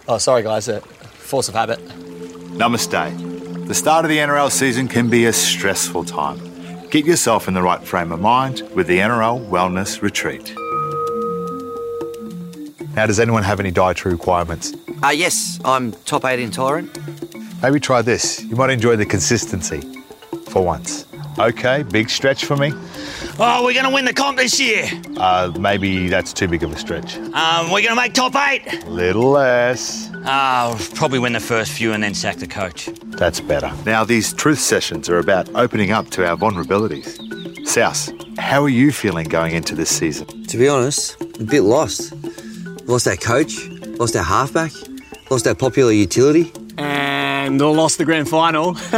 [0.07, 0.68] Oh, sorry, guys.
[0.68, 1.81] Uh, force of habit.
[2.55, 3.67] Namaste.
[3.67, 6.38] The start of the NRL season can be a stressful time.
[6.88, 10.55] Get yourself in the right frame of mind with the NRL Wellness Retreat.
[12.95, 14.73] Now, does anyone have any dietary requirements?
[15.03, 16.97] Uh, yes, I'm top eight intolerant.
[17.61, 18.40] Maybe try this.
[18.45, 19.81] You might enjoy the consistency
[20.49, 21.07] for once.
[21.40, 22.73] Okay, big stretch for me.
[23.37, 24.88] Oh, we're going to win the comp this year.
[25.16, 27.16] Uh, maybe that's too big of a stretch.
[27.16, 28.87] Um, we're going to make top eight.
[28.87, 30.09] Little less.
[30.25, 32.87] Uh, probably win the first few and then sack the coach.
[33.07, 33.73] That's better.
[33.85, 37.66] Now, these truth sessions are about opening up to our vulnerabilities.
[37.66, 40.44] Souse, how are you feeling going into this season?
[40.44, 42.12] To be honest, a bit lost.
[42.87, 43.66] Lost our coach,
[43.99, 44.70] lost our halfback,
[45.29, 46.53] lost our popular utility.
[46.79, 48.75] And lost the grand final.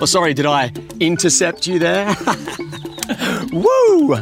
[0.00, 2.14] oh, sorry, did I intercept you there?
[3.52, 4.14] Woo!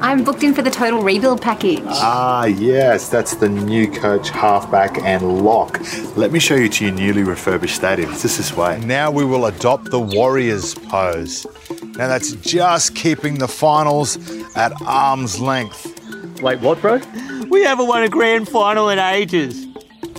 [0.00, 1.80] I'm booked in for the total rebuild package.
[1.84, 5.80] Ah, yes, that's the new coach, halfback, and lock.
[6.16, 8.12] Let me show you to your newly refurbished stadium.
[8.12, 8.78] It's just this way.
[8.84, 11.46] Now we will adopt the Warriors pose.
[11.96, 14.18] Now that's just keeping the finals
[14.54, 15.92] at arm's length.
[16.42, 17.00] Wait, what, bro?
[17.48, 19.66] We haven't won a grand final in ages.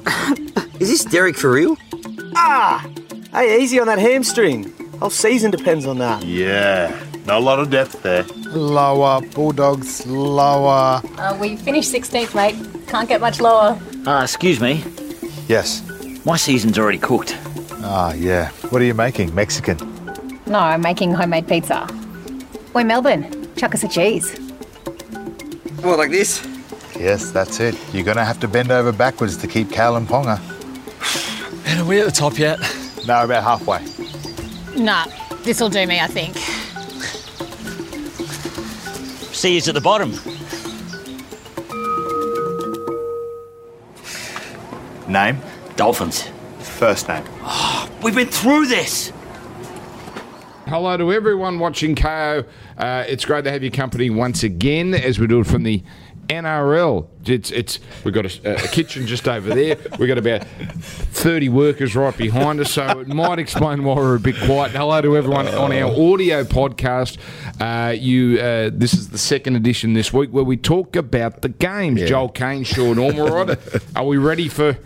[0.79, 1.77] Is this Derek for real?
[2.35, 2.87] Ah!
[3.31, 4.73] Hey, easy on that hamstring.
[4.99, 6.23] Whole season depends on that.
[6.23, 6.89] Yeah,
[7.27, 8.23] not a lot of depth there.
[8.55, 11.01] Lower, Bulldogs, lower.
[11.17, 12.87] Uh, we finished 16th, mate.
[12.87, 13.77] Can't get much lower.
[14.05, 14.81] Uh, excuse me.
[15.49, 15.83] Yes.
[16.25, 17.37] My season's already cooked.
[17.83, 18.49] Ah, yeah.
[18.69, 19.35] What are you making?
[19.35, 19.77] Mexican?
[20.45, 21.85] No, I'm making homemade pizza.
[22.73, 23.53] We're Melbourne.
[23.57, 24.37] Chuck us a cheese.
[25.81, 26.47] What, like this?
[26.97, 27.75] Yes, that's it.
[27.93, 30.39] You're going to have to bend over backwards to keep Kalyn Ponga.
[31.67, 32.57] And are we at the top yet?
[33.05, 33.83] No, about halfway.
[34.81, 35.05] Nah,
[35.43, 36.35] this'll do me, I think.
[39.37, 40.13] See you at the bottom.
[45.07, 45.39] Name?
[45.75, 46.27] Dolphins.
[46.57, 47.23] First name.
[48.01, 49.13] We've been through this.
[50.65, 52.47] Hello to everyone watching Kayo.
[52.79, 55.83] Uh, it's great to have your company once again as we do it from the
[56.27, 57.07] NRL.
[57.25, 59.77] It's it's we've got a, a kitchen just over there.
[59.99, 64.19] We've got about thirty workers right behind us, so it might explain why we're a
[64.19, 64.71] bit quiet.
[64.71, 67.17] Hello to everyone on our audio podcast.
[67.59, 71.49] Uh, you, uh, this is the second edition this week where we talk about the
[71.49, 72.01] games.
[72.03, 73.83] Joel Caine, Sean Ormerod.
[73.95, 74.77] Are we ready for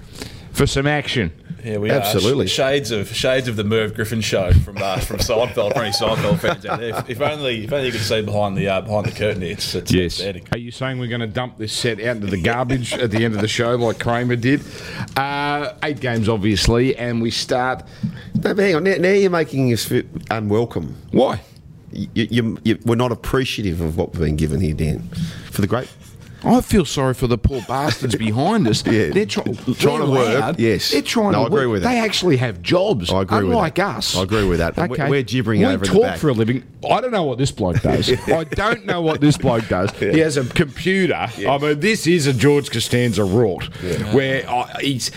[0.52, 1.32] for some action?
[1.64, 2.46] Yeah, we Absolutely.
[2.46, 2.48] are.
[2.48, 5.74] Sh- Shades of shades of the Merv Griffin show from uh, from Seinfeld.
[5.74, 8.58] For any Seinfeld fans out there, if, if only if only you could see behind
[8.58, 10.14] the uh, behind the curtain, it's, it's Yes.
[10.20, 10.48] outstanding.
[10.52, 13.24] Are you saying we're going to dump this set out into the garbage at the
[13.24, 14.62] end of the show like Kramer did?
[15.16, 17.84] Uh, eight games, obviously, and we start.
[18.36, 18.84] no, but hang on.
[18.84, 20.96] Now, now you're making us feel unwelcome.
[21.12, 21.42] Why?
[21.92, 25.02] You, you, you, we're not appreciative of what we've been given here, Dan.
[25.52, 25.90] For the great.
[26.44, 28.86] I feel sorry for the poor bastards behind us.
[28.86, 29.10] Yeah.
[29.12, 30.60] They're try- Trying to they're work, loud.
[30.60, 30.92] yes.
[30.92, 31.72] They're trying No, to I agree work.
[31.74, 31.90] with that.
[31.92, 33.12] They actually have jobs.
[33.12, 33.98] I agree with unlike that.
[33.98, 34.16] us.
[34.18, 34.78] I agree with that.
[34.78, 34.88] Okay.
[34.90, 36.64] we're- we're gibbering we over talk for a living.
[36.90, 38.12] I don't know what this bloke does.
[38.30, 39.92] I don't know what this bloke does.
[40.00, 41.14] He has a computer.
[41.16, 43.64] I mean, this is a George Costanza rort,
[44.14, 45.12] where uh, he's.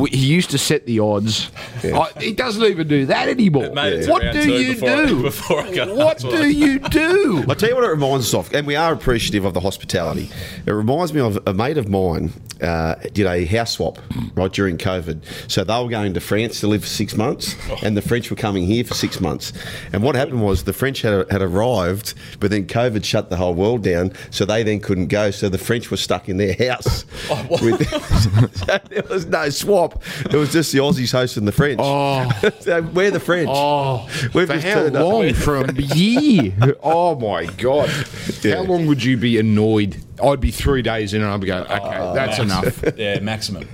[0.00, 1.50] W- He used to set the odds.
[1.84, 3.70] I, he doesn't even do that anymore.
[3.72, 5.22] made What do you before do?
[5.30, 6.30] before I got what up.
[6.30, 7.44] do you do?
[7.48, 10.28] I'll tell you what it reminds us of, and we are appreciative of the hospitality.
[10.66, 12.32] It reminds me of a mate of mine
[12.62, 13.98] uh, did a house swap
[14.34, 15.20] right during COVID.
[15.50, 18.36] So they were going to France to live for six months, and the French were
[18.36, 19.52] coming here for six months.
[19.92, 23.54] And what happened was the French had, had arrived, but then COVID shut the whole
[23.54, 25.30] world down, so they then couldn't go.
[25.30, 27.04] So the French were stuck in their house.
[27.62, 27.88] With-
[28.56, 29.89] so there was no swap.
[30.24, 31.80] It was just the Aussies hosting the French.
[31.82, 32.28] Oh.
[32.60, 33.48] so we're the French.
[33.52, 35.04] Oh, We've for just how turned up.
[35.04, 35.32] long?
[35.34, 36.52] For a year?
[36.82, 37.88] Oh my god!
[38.42, 40.02] How long would you be annoyed?
[40.22, 42.82] I'd be three days in, and I'd be going, okay, that's enough.
[42.96, 43.66] Yeah, maximum.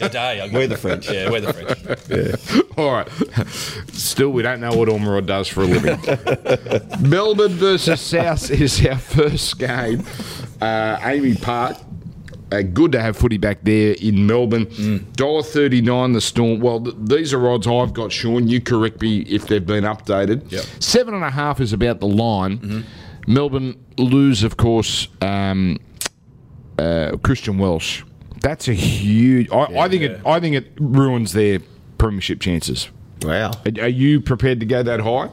[0.00, 0.40] A day.
[0.40, 1.10] I We're the French.
[1.10, 2.78] Yeah, we're the French.
[2.78, 3.08] All right.
[3.92, 5.98] Still, we don't know what Ormerod does for a living.
[7.08, 10.00] Melbourne versus South is our first game.
[10.60, 11.76] Uh, AAMI Park.
[12.50, 15.06] Uh, good to have footy back there in Melbourne.
[15.16, 16.12] Dollar thirty nine.
[16.12, 16.60] The Storm.
[16.60, 18.10] Well, th- these are odds I've got.
[18.10, 20.50] Sean, you correct me if they've been updated.
[20.50, 20.64] Yep.
[20.80, 22.86] Seven and a half is about the line.
[23.26, 25.08] Melbourne lose, of course.
[25.20, 25.78] Um,
[26.78, 28.04] uh, Christian Welch.
[28.40, 29.50] That's a huge.
[29.50, 30.20] I, I think it.
[30.24, 31.58] I think it ruins their
[31.98, 32.88] premiership chances.
[33.22, 33.50] Wow.
[33.66, 35.28] Are, are you prepared to go that high?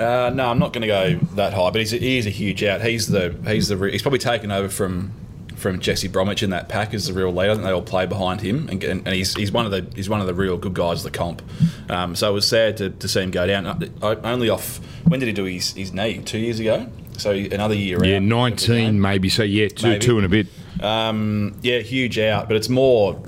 [0.00, 2.30] Uh, no, I'm not going to go that high, but he's a, he is a
[2.30, 2.82] huge out.
[2.82, 5.12] He's the he's the he's probably taken over from
[5.56, 7.52] from Jesse Bromwich in that pack is the real leader.
[7.52, 10.08] I think they all play behind him, and, and, he's, he's one of the he's
[10.08, 11.42] one of the real good guys of the comp.
[11.88, 13.66] Um, so it was sad to, to see him go down.
[13.66, 16.18] Uh, Only off when did he do his, his knee?
[16.18, 16.88] Two years ago.
[17.16, 18.04] So another year.
[18.04, 19.28] Yeah, nineteen maybe.
[19.28, 20.04] So yeah, two Maybe.
[20.04, 20.46] two and a bit.
[20.80, 23.22] Um, yeah, huge out, but it's more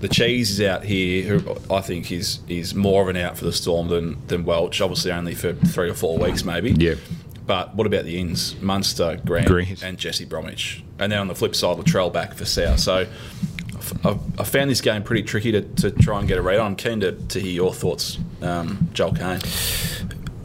[0.00, 1.38] the cheese is out here.
[1.38, 4.80] Who I think is is more of an out for the Storm than than Welch.
[4.80, 6.70] Obviously, only for three or four weeks, maybe.
[6.72, 6.94] Yeah.
[7.46, 8.60] But what about the ins?
[8.60, 12.80] Munster, Grant, and Jesse Bromwich, and then on the flip side, Latrell back for South.
[12.80, 13.06] So.
[14.04, 16.66] I've, I found this game pretty tricky to, to try and get a read on.
[16.66, 19.38] I'm keen to, to hear your thoughts, um, Joel Caine.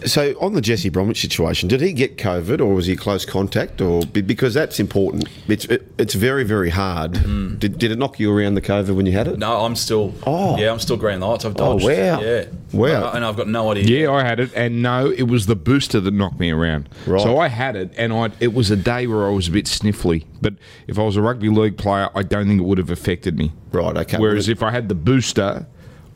[0.05, 3.81] So on the Jesse Bromwich situation, did he get COVID or was he close contact?
[3.81, 5.27] Or because that's important.
[5.47, 7.13] It's it, it's very very hard.
[7.13, 7.59] Mm.
[7.59, 9.37] Did, did it knock you around the COVID when you had it?
[9.37, 10.13] No, I'm still.
[10.25, 10.57] Oh.
[10.57, 11.45] yeah, I'm still green lights.
[11.45, 11.85] I've Oh, dodged.
[11.85, 12.21] wow.
[12.21, 13.11] Yeah, Wow.
[13.13, 13.83] And I've got no idea.
[14.05, 16.89] Yeah, I had it, and no, it was the booster that knocked me around.
[17.05, 17.21] Right.
[17.21, 19.65] So I had it, and I it was a day where I was a bit
[19.65, 20.25] sniffly.
[20.41, 20.55] But
[20.87, 23.51] if I was a rugby league player, I don't think it would have affected me.
[23.71, 24.17] Right, okay.
[24.17, 25.67] Whereas if I had the booster,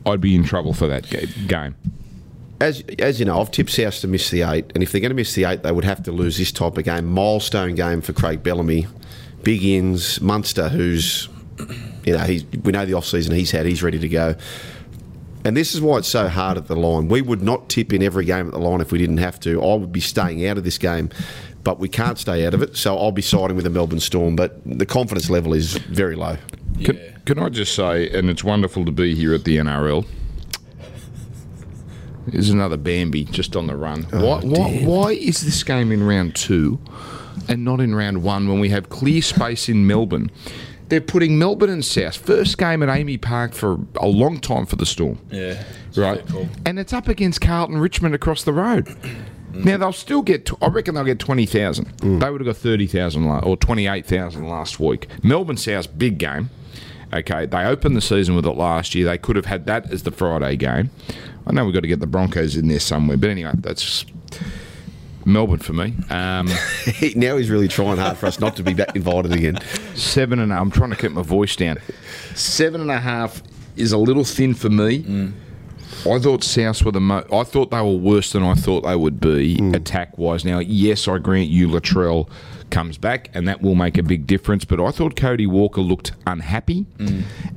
[0.04, 1.08] I'd be in trouble for that
[1.46, 1.76] game.
[2.60, 5.10] As as you know, I've tipped South to miss the eight, and if they're going
[5.10, 7.06] to miss the eight, they would have to lose this type of game.
[7.06, 8.86] Milestone game for Craig Bellamy,
[9.42, 10.20] big ins.
[10.20, 11.28] Munster, who's
[12.04, 14.34] you know he's, we know the off season he's had, he's ready to go.
[15.44, 17.06] And this is why it's so hard at the line.
[17.06, 19.62] We would not tip in every game at the line if we didn't have to.
[19.62, 21.08] I would be staying out of this game,
[21.62, 22.76] but we can't stay out of it.
[22.76, 24.34] So I'll be siding with the Melbourne Storm.
[24.34, 26.36] But the confidence level is very low.
[26.82, 30.04] Can, can I just say, and it's wonderful to be here at the NRL.
[32.26, 34.06] There's another Bambi just on the run.
[34.12, 36.78] Oh, why, why, why is this game in round two
[37.48, 40.30] and not in round one when we have clear space in Melbourne?
[40.88, 42.16] They're putting Melbourne and South.
[42.16, 45.18] First game at AAMI Park for a long time for the Storm.
[45.32, 45.62] Yeah,
[45.96, 46.22] Right.
[46.22, 46.48] fair call.
[46.64, 48.86] And it's up against Carlton Richmond across the road.
[49.52, 49.64] Mm.
[49.64, 50.48] Now they'll still get.
[50.62, 51.96] I reckon they'll get twenty thousand.
[51.98, 52.20] Mm.
[52.20, 55.08] They would have got thirty thousand or twenty eight thousand last week.
[55.24, 56.50] Melbourne South's big game.
[57.14, 59.06] Okay, they opened the season with it last year.
[59.06, 60.90] They could have had that as the Friday game.
[61.46, 64.04] I know we've got to get the Broncos in there somewhere, but anyway, that's
[65.24, 65.94] Melbourne for me.
[66.10, 66.46] Um,
[67.14, 69.58] now he's really trying hard for us not to be back invited again.
[69.94, 71.78] seven and I'm trying to keep my voice down.
[72.34, 73.42] Seven and a half
[73.76, 75.32] is a little thin for me.
[76.04, 78.96] I thought South were the mo- I thought they were worse than I thought they
[78.96, 80.44] would be attack wise.
[80.44, 82.28] Now, yes, I grant you Latrell
[82.70, 84.64] comes back, and that will make a big difference.
[84.64, 86.86] But I thought Cody Walker looked unhappy,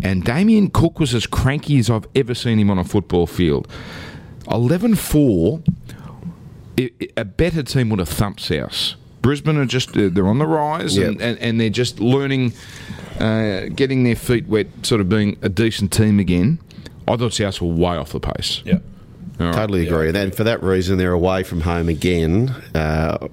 [0.04, 3.68] and Damien Cook was as cranky as I've ever seen him on a football field.
[4.50, 5.62] 11 4,
[6.80, 8.94] i- i- a better team would have thumped South.
[9.22, 11.22] Brisbane are just, uh, they're on the rise, and, Yep.
[11.30, 12.54] and, and they're just learning,
[13.20, 16.60] uh, getting their feet wet, sort of being a decent team again.
[17.08, 18.62] I thought South were way off the pace.
[18.66, 18.78] Yeah.
[19.40, 19.54] Right.
[19.54, 20.10] Totally agree.
[20.10, 22.54] And for that reason, they're away from home again.
[22.76, 23.28] Uh,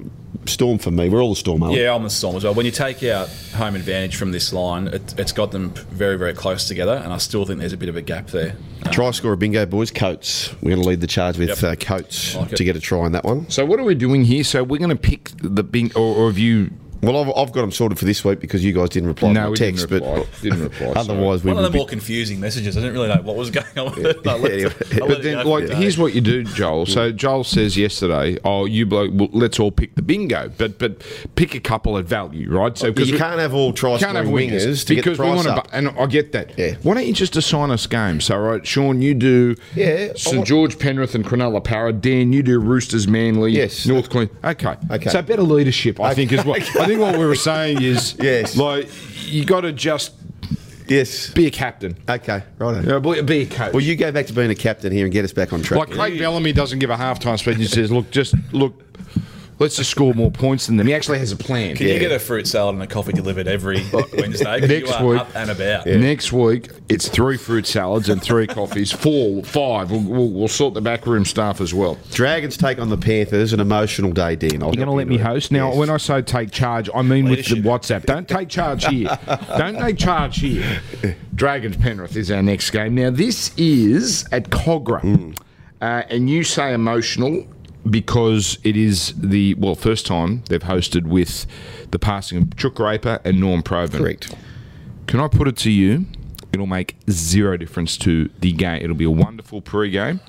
[0.49, 1.09] storm for me.
[1.09, 1.83] We're all the Storm, aren't we?
[1.83, 2.55] Yeah, I'm the Storm as well.
[2.55, 6.35] When you take out home advantage from this line, it, it's got them very, very
[6.35, 8.57] close together, and I still think there's a bit of a gap there.
[8.91, 9.91] Try score a bingo, boys.
[9.91, 10.53] Coates.
[10.63, 11.63] We're going to lead the charge with Yep.
[11.63, 13.49] uh, Coates Like to get a try on that one.
[13.51, 14.45] So what are we doing here?
[14.45, 16.71] So we're going to pick the bing, or, or have you
[17.03, 19.41] Well, I've, I've got them sorted for this week because you guys didn't reply No,
[19.41, 19.91] to my we didn't text.
[19.91, 20.17] reply.
[20.19, 21.79] But Didn't reply, otherwise, we One of would the be.
[21.79, 22.77] more confusing messages.
[22.77, 24.17] I didn't really know what was going on with it.
[24.17, 26.87] It- I But then, like, here's what you do, Joel.
[26.87, 31.03] So Joel says yesterday, "Oh, you bloke, well, let's all pick the bingo, but but
[31.35, 33.99] pick a couple at value, right?" So oh, because you we- can't have all try
[33.99, 36.59] can't have wingers, wingers to get the because we want to, and I get that.
[36.59, 36.75] Yeah.
[36.83, 38.25] Why don't you just assign us games?
[38.25, 41.93] So, right, Sean, you do Yeah, St want- George, Penrith, and Cronulla Para.
[41.93, 43.87] Dan, you do Roosters, Manly, Yes.
[43.87, 44.29] North Queen.
[44.45, 45.11] Okay, Okay.
[45.11, 47.01] So better leadership, I think, is what I think.
[47.01, 48.57] What we were saying is, Yes.
[48.57, 48.89] like
[49.27, 50.13] you got to just
[50.89, 51.31] Yes.
[51.31, 52.43] be a captain, Okay.
[52.59, 52.85] Right.
[52.85, 53.73] Know, be be a coach.
[53.73, 55.79] Well, you go back to being a captain here and get us back on track.
[55.81, 57.57] Like Craig Bellamy doesn't give a halftime speech.
[57.57, 58.81] He says, "Look, just look,
[59.59, 61.77] let's just score more points than them." He actually has a plan.
[61.77, 63.83] Can you get a fruit salad and a coffee delivered every
[64.17, 64.61] Wednesday?
[64.61, 65.87] 'Cause Next you are week- up and about.
[65.87, 68.93] Next week, it's three fruit salads and three coffees.
[68.93, 69.91] Four, five.
[69.91, 71.99] We'll, we'll, we'll sort the backroom staff as well.
[72.13, 74.61] Dragons take on the Panthers, an emotional day, Dean.
[74.61, 75.75] You're going to let me host now.
[75.75, 77.57] When I say take charge, I mean Leadership.
[77.59, 78.05] with the WhatsApp.
[78.07, 79.19] Don't take charge here.
[79.59, 80.81] Don't take charge here.
[81.35, 82.95] Dragons Penrith is our next game.
[82.95, 85.37] Now this is at Kogarah,
[85.81, 87.47] uh, and you say emotional
[87.89, 91.47] because it is the well first time they've hosted with
[91.91, 93.99] the passing of Chook Raper and Norm Provan.
[93.99, 94.35] Correct.
[95.07, 96.07] Can I put it to you?
[96.53, 98.83] It'll make zero difference to the game.
[98.83, 100.21] It'll be a wonderful pre-game.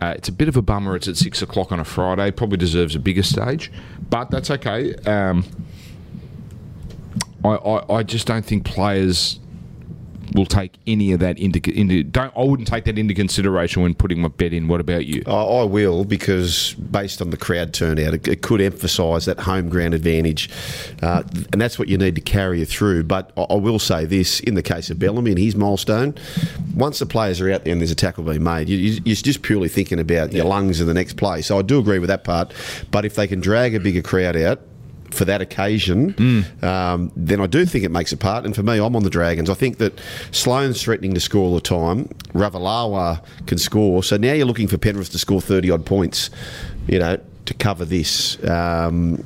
[0.00, 0.96] Uh, it's a bit of a bummer.
[0.96, 2.30] It's at six o'clock on a Friday.
[2.32, 3.70] Probably deserves a bigger stage,
[4.10, 4.94] but that's okay.
[5.06, 5.44] Um,
[7.44, 9.38] I, I, I just don't think players
[10.34, 12.02] will take any of that into into.
[12.02, 14.68] Don't I wouldn't take that into consideration when putting my bet in.
[14.68, 15.22] What about you?
[15.26, 19.68] I, I will because based on the crowd turnout, it, it could emphasise that home
[19.68, 20.50] ground advantage,
[21.02, 23.04] uh, and that's what you need to carry you through.
[23.04, 26.14] But I, I will say this: in the case of Bellamy and his milestone,
[26.74, 29.42] once the players are out there and there's a tackle being made, you, you're just
[29.42, 31.42] purely thinking about your lungs in the next play.
[31.42, 32.52] So I do agree with that part.
[32.90, 34.60] But if they can drag a bigger crowd out.
[35.12, 38.44] For that occasion, um, then I do think it makes a part.
[38.44, 39.50] And for me, I'm on the Dragons.
[39.50, 42.06] I think that Sloan's threatening to score all the time.
[42.32, 44.02] Ravalawa can score.
[44.02, 46.30] So now you're looking for Penrith to score 30 odd points,
[46.88, 48.42] you know, to cover this.
[48.48, 49.22] Um,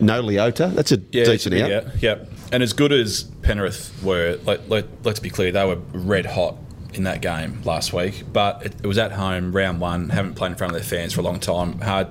[0.00, 0.72] no Leota.
[0.72, 1.68] That's a Yeah, decent out.
[1.70, 2.24] yeah, yeah.
[2.52, 6.56] And as good as Penrith were, let, let, let's be clear, they were red hot
[6.94, 8.24] in that game last week.
[8.32, 11.12] But it, it was at home, round one, haven't played in front of their fans
[11.12, 11.80] for a long time.
[11.80, 12.08] Hard,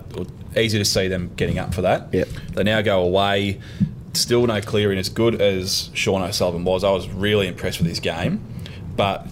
[0.58, 2.14] easy to see them getting up for that.
[2.14, 2.28] Yep.
[2.54, 3.60] They now go away.
[4.14, 7.88] Still no Cleary, and as good as Sean O'Sullivan was, I was really impressed with
[7.88, 8.44] his game.
[8.96, 9.28] But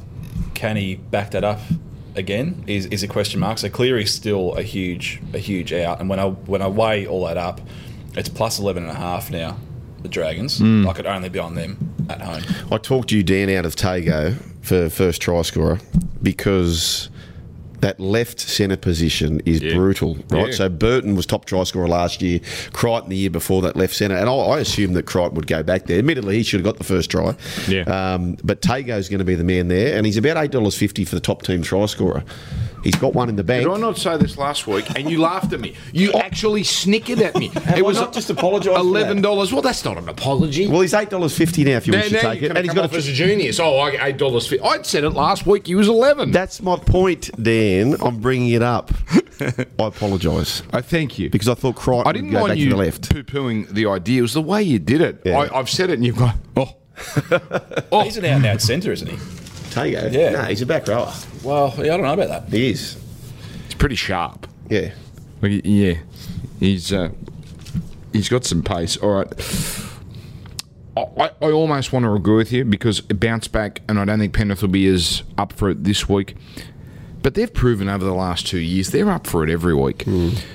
[0.54, 1.60] can he back that up
[2.16, 2.64] again?
[2.68, 3.58] Is, is a question mark.
[3.58, 6.00] So Cleary's still a huge a huge out.
[6.00, 7.62] And when I when I weigh all that up,
[8.14, 9.58] it's plus eleven and a half now.
[10.02, 10.60] The Dragons.
[10.60, 10.88] Hmm.
[10.88, 12.44] I could only be on them at home.
[12.72, 15.80] I talked you, Dan, out of Tago for first try scorer
[16.22, 17.10] because
[17.86, 20.48] that left centre position is brutal, right?
[20.48, 20.54] Yeah.
[20.54, 22.40] So Burton was top try scorer last year,
[22.74, 25.62] Crichton the year before that left centre, and I, I assumed that Crichton would go
[25.62, 26.00] back there.
[26.00, 27.36] Admittedly, he should have got the first try.
[27.68, 27.84] Yeah.
[27.84, 31.06] Um, but Tago's going to be the man there, and he's about eight dollars fifty
[31.06, 32.24] for the top team try scorer.
[32.86, 33.64] He's got one in the bank.
[33.66, 34.86] Did I not say this last week?
[34.96, 35.76] And you laughed at me.
[35.92, 37.48] You actually snickered at me.
[37.56, 38.88] it I not just apologised for that?
[38.88, 39.52] eleven dollars.
[39.52, 40.68] Well, that's not an apology.
[40.68, 42.60] Well, he's eight dollars fifty now if you now, wish to now take it, and
[42.60, 43.60] he's got off a as a genius.
[43.60, 44.54] Oh, I- eight dollars.
[44.64, 45.66] I'd said it last week.
[45.66, 46.32] He was eleven.
[46.32, 47.75] That's my point, Dan.
[47.82, 48.92] I'm bringing it up.
[49.40, 52.58] I apologise I thank you because I thought Crichton I didn't would go mind back
[52.58, 53.10] you to the left.
[53.12, 54.20] poo-pooing the idea.
[54.20, 55.22] It was the way you did it.
[55.26, 55.40] Yeah.
[55.40, 56.40] I, I've said it, and you've gone.
[57.92, 59.18] Oh, He's an out and out centre, isn't he?
[59.18, 60.30] Tago, Yeah.
[60.32, 61.12] no, he's a back rower.
[61.44, 62.50] Well, yeah, I don't know about that.
[62.54, 62.96] He is.
[63.66, 64.48] it's pretty sharp.
[64.70, 64.94] Yeah.
[65.42, 65.96] Like, Yeah,
[66.62, 67.10] he's uh,
[68.14, 68.96] he's got some pace.
[68.96, 69.34] All right.
[70.98, 74.18] I, I almost want to agree with you because it bounced back, and I don't
[74.20, 76.36] think Penrith will be as up for it this week.
[77.26, 80.04] But they've proven over the last two years they're up for it every week.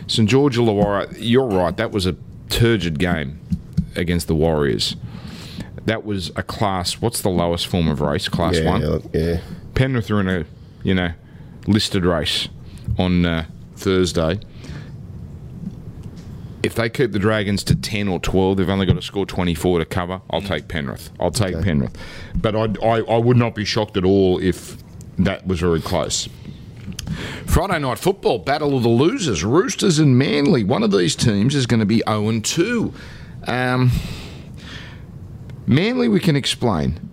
[0.06, 1.76] St George Illawarra, you're right.
[1.76, 2.14] That was a
[2.48, 3.40] turgid game
[3.96, 4.94] against the Warriors.
[5.87, 7.00] That was a class.
[7.00, 8.28] What's the lowest form of race?
[8.28, 9.11] Class Yeah, one.
[9.12, 9.40] yeah.
[9.74, 10.44] Penrith are in a,
[10.85, 11.11] you know,
[11.66, 12.48] listed race
[12.96, 14.38] on uh, Thursday.
[16.62, 19.80] If they keep the Dragons to 10 or 12, they've only got to score 24
[19.80, 20.20] to cover.
[20.30, 21.11] I'll take Penrith.
[21.18, 21.96] I'll take Penrith.
[22.37, 24.76] But I, I, I would not be shocked at all if
[25.18, 26.28] that was very close.
[27.46, 30.64] Friday night football, battle of the losers, Roosters and Manly.
[30.64, 32.94] One of these teams is going to be 0 2.
[33.46, 33.90] Um,
[35.66, 37.09] Manly, we can explain.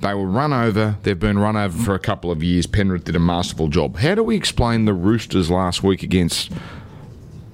[0.00, 0.96] They were run over.
[1.02, 2.66] They've been run over for a couple of years.
[2.66, 3.98] Penrith did a masterful job.
[3.98, 6.50] How do we explain the Roosters last week against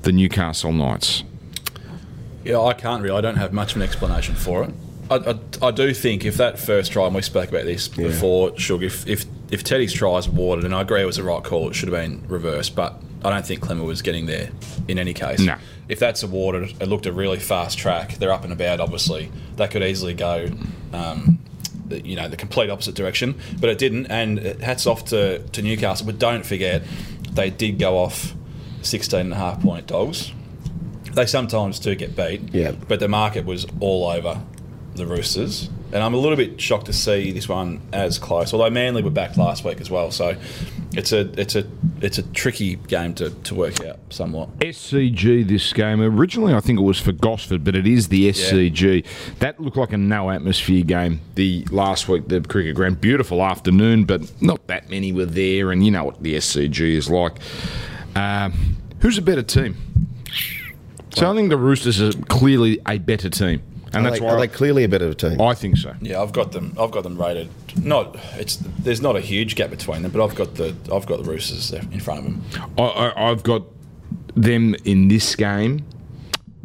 [0.03, 1.25] the Newcastle Knights?
[2.45, 3.19] Yeah, I can't really.
[3.19, 4.71] I don't have much of an explanation for it.
[5.11, 8.57] I, I, I do think if that first try, and we spoke about this before,
[8.59, 11.43] Shug, if, if, if Teddy's try is awarded, and I agree it was the right
[11.43, 14.51] call, it should have been reversed, but I don't think Clemmer was getting there
[14.89, 15.41] in any case.
[15.41, 15.57] No.
[15.89, 18.15] If that's awarded, it looked a really fast track.
[18.19, 19.31] They're up and about, obviously.
[19.57, 20.49] That could easily go,
[20.93, 21.39] um,
[21.89, 24.07] the- you know, the complete opposite direction, but it didn't.
[24.07, 26.07] And uh, hats off to, to Newcastle.
[26.07, 26.83] But don't forget,
[27.33, 28.35] they did go off
[28.83, 30.33] 16 and a half point dogs.
[31.13, 32.73] They sometimes do get beat, Yeah.
[32.73, 34.41] but the market was all over
[34.97, 35.71] the Roosters.
[35.93, 38.53] And I'm a little bit shocked to see this one as close.
[38.53, 40.37] Although Manly were back last week as well, so
[40.93, 41.65] it's a it's a
[42.01, 44.59] it's a tricky game to, to work out somewhat.
[44.59, 46.01] SCG this game.
[46.01, 49.05] Originally, I think it was for Gosford, but it is the SCG.
[49.39, 53.01] That looked like a no atmosphere game the last week, the cricket ground.
[53.01, 57.09] Beautiful afternoon, but not that many were there, and you know what the SCG is
[57.11, 57.39] like.
[58.15, 59.77] Um, who's a better team?
[61.15, 63.63] So I think the Roosters are clearly a better team,
[63.93, 65.41] and are, that's they, why are they clearly a better team?
[65.41, 65.95] I think so.
[66.01, 66.75] Yeah, I've got them.
[66.79, 67.49] I've got them rated.
[67.77, 71.23] Not it's there's not a huge gap between them, but I've got the I've got
[71.23, 72.45] the Roosters there in front of them.
[72.79, 73.63] I, I, I've got
[74.35, 75.85] them in this game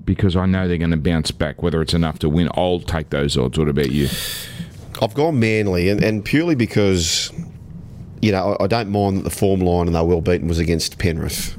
[0.03, 1.61] because I know they're going to bounce back.
[1.61, 3.57] Whether it's enough to win, I'll take those odds.
[3.57, 4.09] What about you?
[5.01, 7.31] I've gone Manly, and, and purely because,
[8.21, 10.47] you know, I, I don't mind that the form line and they were well beaten
[10.47, 11.57] was against Penrith.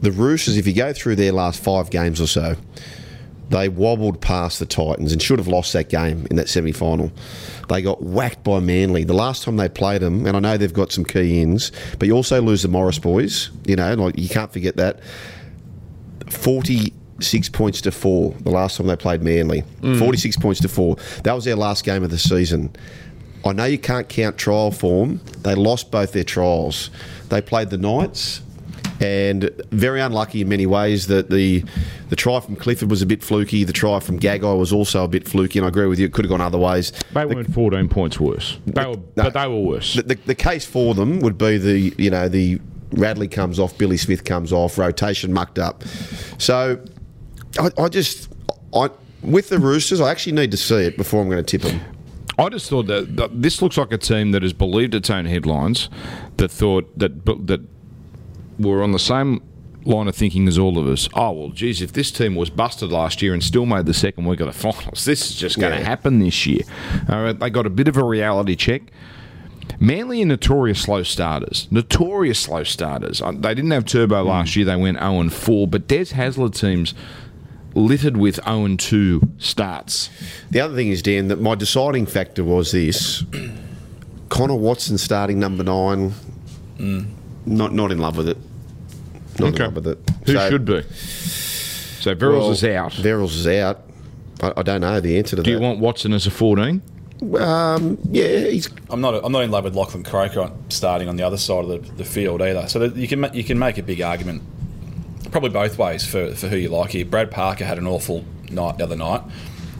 [0.00, 2.56] The Roosters, if you go through their last five games or so,
[3.52, 7.12] they wobbled past the Titans and should have lost that game in that semi final.
[7.68, 9.04] They got whacked by Manly.
[9.04, 12.08] The last time they played them, and I know they've got some key ins, but
[12.08, 15.00] you also lose the Morris boys, you know, like you can't forget that.
[16.28, 19.62] 46 points to four the last time they played Manly.
[19.82, 19.98] Mm.
[19.98, 20.96] 46 points to four.
[21.24, 22.74] That was their last game of the season.
[23.44, 25.20] I know you can't count trial form.
[25.42, 26.90] They lost both their trials.
[27.28, 28.40] They played the Knights,
[29.02, 31.64] and very unlucky in many ways that the
[32.08, 33.64] the try from Clifford was a bit fluky.
[33.64, 36.06] The try from Gagai was also a bit fluky, and I agree with you.
[36.06, 36.92] It could have gone other ways.
[37.12, 38.58] They weren't 14 points worse.
[38.66, 39.94] They were, but they were worse.
[39.94, 42.60] The, the, the case for them would be the you know the
[42.92, 45.82] Radley comes off, Billy Smith comes off, rotation mucked up.
[46.38, 46.80] So
[47.58, 48.32] I, I just
[48.72, 48.90] I
[49.22, 51.80] with the Roosters, I actually need to see it before I'm going to tip them.
[52.38, 55.26] I just thought that, that this looks like a team that has believed its own
[55.26, 55.90] headlines,
[56.38, 57.60] that thought that that
[58.62, 59.42] were on the same
[59.84, 61.08] line of thinking as all of us.
[61.14, 64.24] Oh well, geez, if this team was busted last year and still made the second
[64.26, 65.84] week of the finals, this is just going to Yeah.
[65.84, 66.62] happen this year.
[67.08, 68.82] All right, they got a bit of a reality check.
[69.80, 71.66] Manly are notorious slow starters.
[71.70, 73.20] Notorious slow starters.
[73.20, 74.64] Uh, They didn't have turbo last year.
[74.64, 75.66] They went 0 and 4.
[75.66, 76.94] But Des Hasler teams
[77.74, 80.10] littered with 0 and 2 starts.
[80.50, 83.24] The other thing is, Dan, that my deciding factor was this:
[84.28, 86.12] Connor Watson starting number nine.
[86.78, 88.38] Not not in love with it.
[89.38, 89.98] Not in love with it.
[90.26, 90.82] Who So- should be?
[92.02, 92.92] So Verrills well, is out.
[92.92, 93.80] Verrills is out.
[94.42, 95.44] I, I don't know the answer to Do that.
[95.44, 96.82] Do you want Watson as a 14?
[97.38, 101.22] Um, yeah, he's I'm not I'm not in love with Lachlan Croker starting on the
[101.22, 102.66] other side of the, the field either.
[102.66, 104.42] So that you can you can make a big argument,
[105.30, 107.04] probably both ways for, for who you like here.
[107.04, 109.22] Brad Parker had an awful night the other night,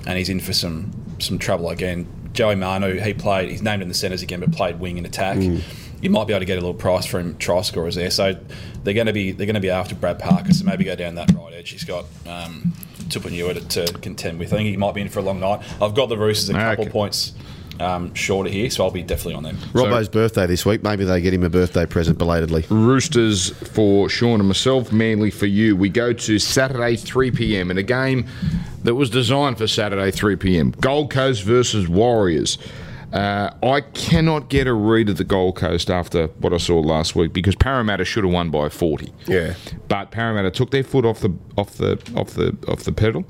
[0.06, 2.06] and he's in for some some trouble again.
[2.32, 3.50] Joey Manu, he played.
[3.50, 5.38] He's named in the centres again, but played wing and attack.
[6.02, 8.10] You might be able to get a little price for him try scorers there.
[8.10, 8.36] So
[8.84, 10.52] they're going to be they're going to be after Brad Parker.
[10.52, 11.70] So maybe go down that right edge.
[11.70, 12.72] He's got um,
[13.08, 14.52] Tupanua to, to contend with.
[14.52, 15.60] I think he might be in for a long night.
[15.80, 16.90] I've got the Roosters a couple Okay.
[16.92, 17.32] points
[17.80, 19.56] um, shorter here, so I'll be definitely on them.
[19.72, 20.82] Robbo's birthday this week.
[20.82, 22.64] Maybe they get him a birthday present belatedly.
[22.68, 25.74] Roosters for Sean and myself, Manly for you.
[25.76, 27.70] We go to Saturday 3 p.m.
[27.70, 28.26] in a game
[28.84, 30.72] that was designed for Saturday 3 p.m.
[30.80, 32.58] Gold Coast versus Warriors.
[33.12, 37.14] Uh, I cannot get a read of the Gold Coast after what I saw last
[37.14, 39.12] week because Parramatta should have won by 40.
[39.26, 39.54] Yeah.
[39.88, 43.24] but Parramatta took their foot off the off the off the off the pedal.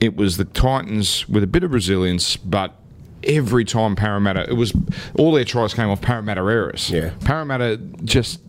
[0.00, 2.74] It was the Titans with a bit of resilience, but
[3.22, 4.72] every time Parramatta, it was
[5.16, 6.90] all their tries came off Parramatta errors.
[6.90, 7.12] Yeah.
[7.24, 8.40] Parramatta just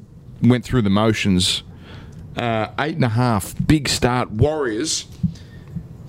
[0.42, 1.62] went through the motions.
[2.36, 4.32] Uh, eight and a half, big start.
[4.32, 5.06] Warriors,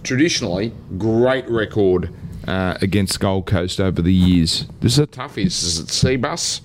[0.02, 2.12] traditionally, great record
[2.46, 4.66] uh, against Gold Coast over the years.
[4.80, 5.44] This is a toughie.
[5.44, 6.60] This is at Cbus.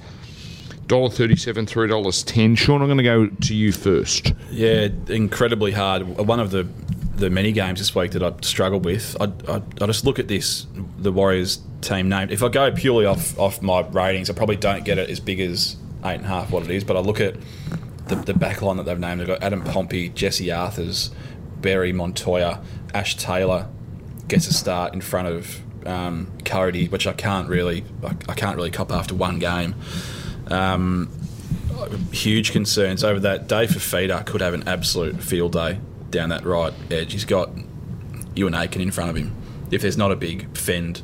[0.88, 2.56] Dollar thirty-seven, three dollars ten.
[2.56, 4.34] Sean, I'm going to go to you first.
[4.50, 6.04] Yeah, incredibly hard.
[6.04, 6.68] One of the
[7.16, 9.16] the many games this week that I struggled with.
[9.22, 10.66] I, I, I just look at this
[10.98, 12.32] the Warriors team named.
[12.32, 15.40] If I go purely off off my ratings, I probably don't get it as big
[15.40, 16.84] as eight and a half what it is.
[16.84, 17.36] But I look at
[18.08, 19.22] the the back line that they've named.
[19.22, 21.12] They've got Adam Pompey, Jesse Arthurs,
[21.62, 22.62] Barry Montoya,
[22.94, 23.70] Ash Taylor
[24.28, 28.56] gets a start in front of um, Cody, which I can't really I, I can't
[28.56, 29.76] really cop after one game.
[30.48, 31.10] Um,
[32.12, 33.48] huge concerns over that.
[33.48, 35.80] Dave Fifita could have an absolute field day
[36.10, 37.14] down that right edge.
[37.14, 37.50] He's got
[38.36, 39.36] Euan Aitken in front of him.
[39.72, 41.02] If there's not a big fend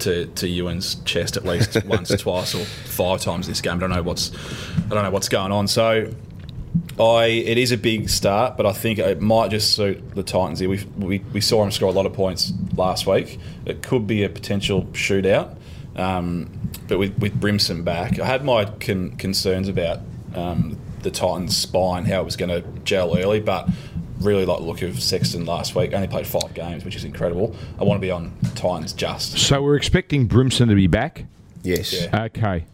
[0.00, 3.90] to, to Euan's chest at least once, twice, or five times this game, I don't
[3.90, 4.30] know what's
[4.76, 5.66] I don't know what's going on.
[5.68, 6.12] So
[6.98, 10.60] I it is a big start, but I think it might just suit the Titans
[10.60, 10.68] here.
[10.68, 13.38] We we, we saw them score a lot of points last week.
[13.66, 15.56] It could be a potential shootout,
[15.96, 16.50] um,
[16.88, 20.00] but with with Brimson back, I had my con- concerns about
[20.34, 23.68] um, the Titans' spine, how it was going to gel early, but.
[24.20, 25.92] Really like the look of Sexton last week.
[25.92, 27.54] Only played five games, which is incredible.
[27.78, 29.36] I want to be on Titans just.
[29.36, 31.26] So we're expecting Brimson to be back.
[31.62, 31.92] Yes.
[31.92, 32.24] Yeah.
[32.26, 32.64] Okay.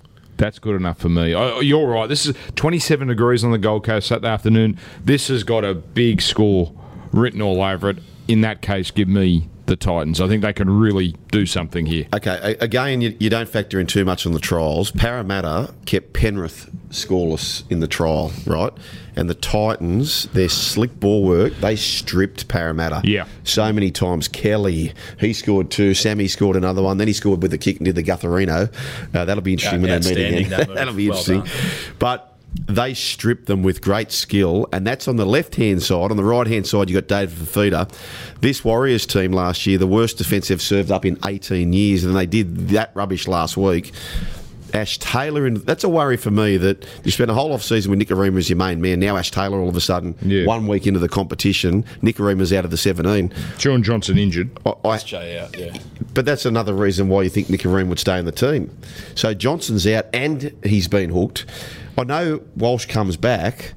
[0.41, 1.34] That's good enough for me.
[1.34, 2.09] Oh, you're right.
[2.09, 4.78] This is 27 degrees on the Gold Coast Saturday afternoon.
[5.05, 6.72] This has got a big score
[7.12, 7.99] written all over it.
[8.26, 10.21] In that case, give me the Titans.
[10.21, 12.07] I think they can really do something here.
[12.12, 14.91] Okay, again, you, you don't factor in too much on the trials.
[14.91, 18.73] Parramatta kept Penrith scoreless in the trial, right?
[19.14, 23.01] And the Titans, their slick ball work, they stripped Parramatta.
[23.05, 23.27] Yeah.
[23.45, 24.27] So many times.
[24.29, 25.95] Kelly, he scored two.
[25.95, 26.99] Sammy scored another one.
[26.99, 28.73] Then he scored with the kick and did the Gutherino.
[29.14, 30.51] Uh, that'll be interesting when they meet again.
[30.51, 31.41] That that'll be Well interesting.
[31.43, 31.95] done.
[31.99, 32.30] But
[32.66, 36.11] they strip them with great skill, and that's on the left hand side.
[36.11, 37.92] On the right hand side, you've got David Fifita.
[38.40, 42.16] This Warriors team last year, the worst defence they've served up in 18 years, and
[42.16, 43.92] they did that rubbish last week.
[44.72, 47.90] Ash Taylor, and that's a worry for me that you spent a whole off season
[47.90, 49.01] with Nikorima as your main man.
[49.01, 50.44] Now Ash Taylor, all of a sudden, Yeah.
[50.46, 53.32] one week into the competition, Nikorima's out of the 17.
[53.59, 54.48] John Johnson injured.
[54.64, 55.76] I, I, Jay out, yeah.
[56.14, 58.70] but that's another reason why you think Nikorima would stay in the team.
[59.16, 61.46] So Johnson's out and he's been hooked.
[61.99, 63.74] I know Walsh comes back.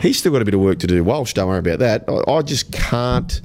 [0.00, 1.02] He's still got a bit of work to do.
[1.04, 2.04] Walsh, don't worry about that.
[2.08, 3.40] I, I just can't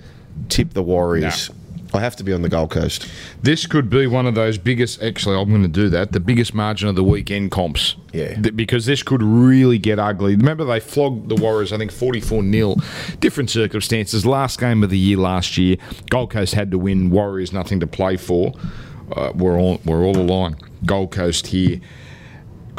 [0.50, 1.52] tip the Warriors.
[1.94, 3.10] I have to be on the Gold Coast.
[3.42, 5.02] This could be one of those biggest.
[5.02, 6.12] Actually, I'm going to do that.
[6.12, 7.96] The biggest margin of the weekend comps.
[8.14, 8.36] Yeah.
[8.40, 10.36] Th- because this could really get ugly.
[10.36, 11.74] Remember, they flogged the Warriors.
[11.74, 12.76] I think 44 0
[13.20, 14.24] Different circumstances.
[14.26, 15.78] Last game of the year last year,
[16.12, 17.10] Gold Coast had to win.
[17.10, 18.54] Warriors nothing to play for.
[19.16, 20.62] Uh, we're all we're all aligned.
[20.86, 21.82] Gold Coast here.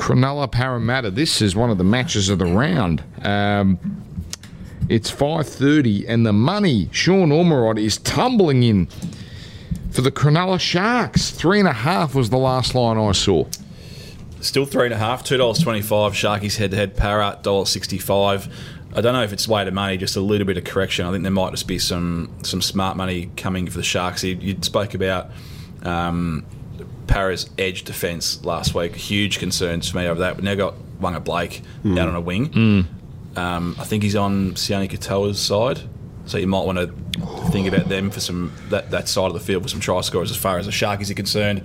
[0.01, 1.11] Cronulla Parramatta.
[1.11, 3.05] This is one of the matches of the round.
[3.23, 3.79] Um,
[4.89, 8.87] it's 5.30 and the money, Sean Ormerod, is tumbling in
[9.91, 11.31] for the Cronulla Sharks.
[11.31, 13.45] Three and a half was the last line I saw.
[14.41, 16.15] Still three and a half, two dollars twenty-five.
[16.15, 18.49] Sharkies head-to-head, Para dollar sixty-five.
[18.97, 21.05] I don't know if it's weighted money, just a little bit of correction.
[21.05, 24.25] I think there might just be some some smart money coming for the Sharks.
[24.25, 25.31] You, you spoke about
[25.83, 26.47] um,
[27.11, 28.95] Para's edge defence last week.
[28.95, 30.37] Huge concerns for me over that.
[30.37, 32.87] But now got Waqa Blake out on a wing.
[33.37, 35.81] Um, I think he's on Sione Katoa's side,
[36.27, 36.87] so you might want to
[37.51, 40.31] think about them for some that, that side of the field for some try scorers
[40.31, 41.63] as far as the Sharkies are concerned.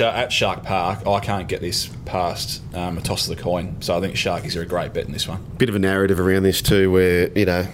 [0.00, 3.76] At Shark Park, I can't get this past um, a toss of the coin.
[3.80, 5.44] So I think Sharkies are a great bet in this one.
[5.58, 7.66] Bit of a narrative around this too, where you know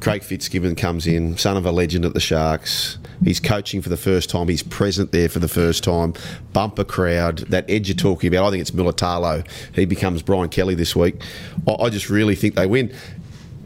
[0.00, 2.98] Craig Fitzgibbon comes in, son of a legend at the Sharks.
[3.22, 4.48] He's coaching for the first time.
[4.48, 6.14] He's present there for the first time.
[6.52, 7.38] Bumper crowd.
[7.48, 8.46] That edge you're talking about.
[8.46, 9.46] I think it's Mulitalo.
[9.74, 11.20] He becomes Brian Kelly this week.
[11.66, 12.94] I, I just really think they win.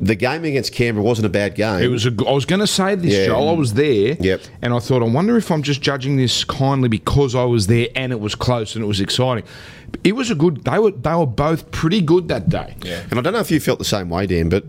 [0.02, 1.80] The game against Canberra wasn't a bad game.
[1.80, 2.04] It was.
[2.06, 3.26] A, I was going to say this, Yeah.
[3.26, 3.50] Joel.
[3.50, 4.16] I was there.
[4.18, 4.40] Yep.
[4.60, 7.86] And I thought, I wonder if I'm just judging this kindly because I was there
[7.94, 9.44] and it was close and it was exciting.
[10.02, 10.64] It was a good.
[10.64, 10.90] They were.
[10.90, 12.74] They were both pretty good that day.
[12.82, 13.04] Yeah.
[13.10, 14.64] And I don't know if you felt the same way, Dan, but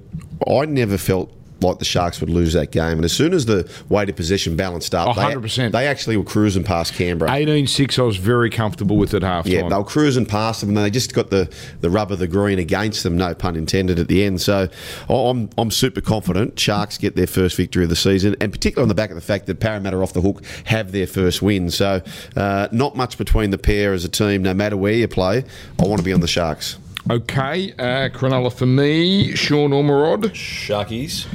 [0.47, 1.31] I never felt
[1.63, 2.97] like the Sharks would lose that game.
[2.97, 5.71] And as soon as the weighted possession balanced up, Oh, they, 100%.
[5.71, 7.31] they actually were cruising past Canberra.
[7.31, 9.69] 18-6, I was very comfortable with at half Yeah, time.
[9.69, 11.51] they were cruising past them, and they just got the,
[11.81, 13.17] the rub of the green against them.
[13.17, 14.41] No pun intended at the end.
[14.41, 14.67] So
[15.09, 18.89] I'm I'm super confident Sharks get their first victory of the season, and particularly on
[18.89, 21.69] the back of the fact that Parramatta off the hook have their first win.
[21.69, 22.01] So
[22.35, 24.41] uh, not much between the pair as a team.
[24.43, 25.43] No matter where you play,
[25.79, 26.77] I want to be on the Sharks.
[27.09, 29.35] Okay, uh, Cronulla for me.
[29.35, 30.23] Sean Ormerod.
[30.33, 31.25] Sharkies.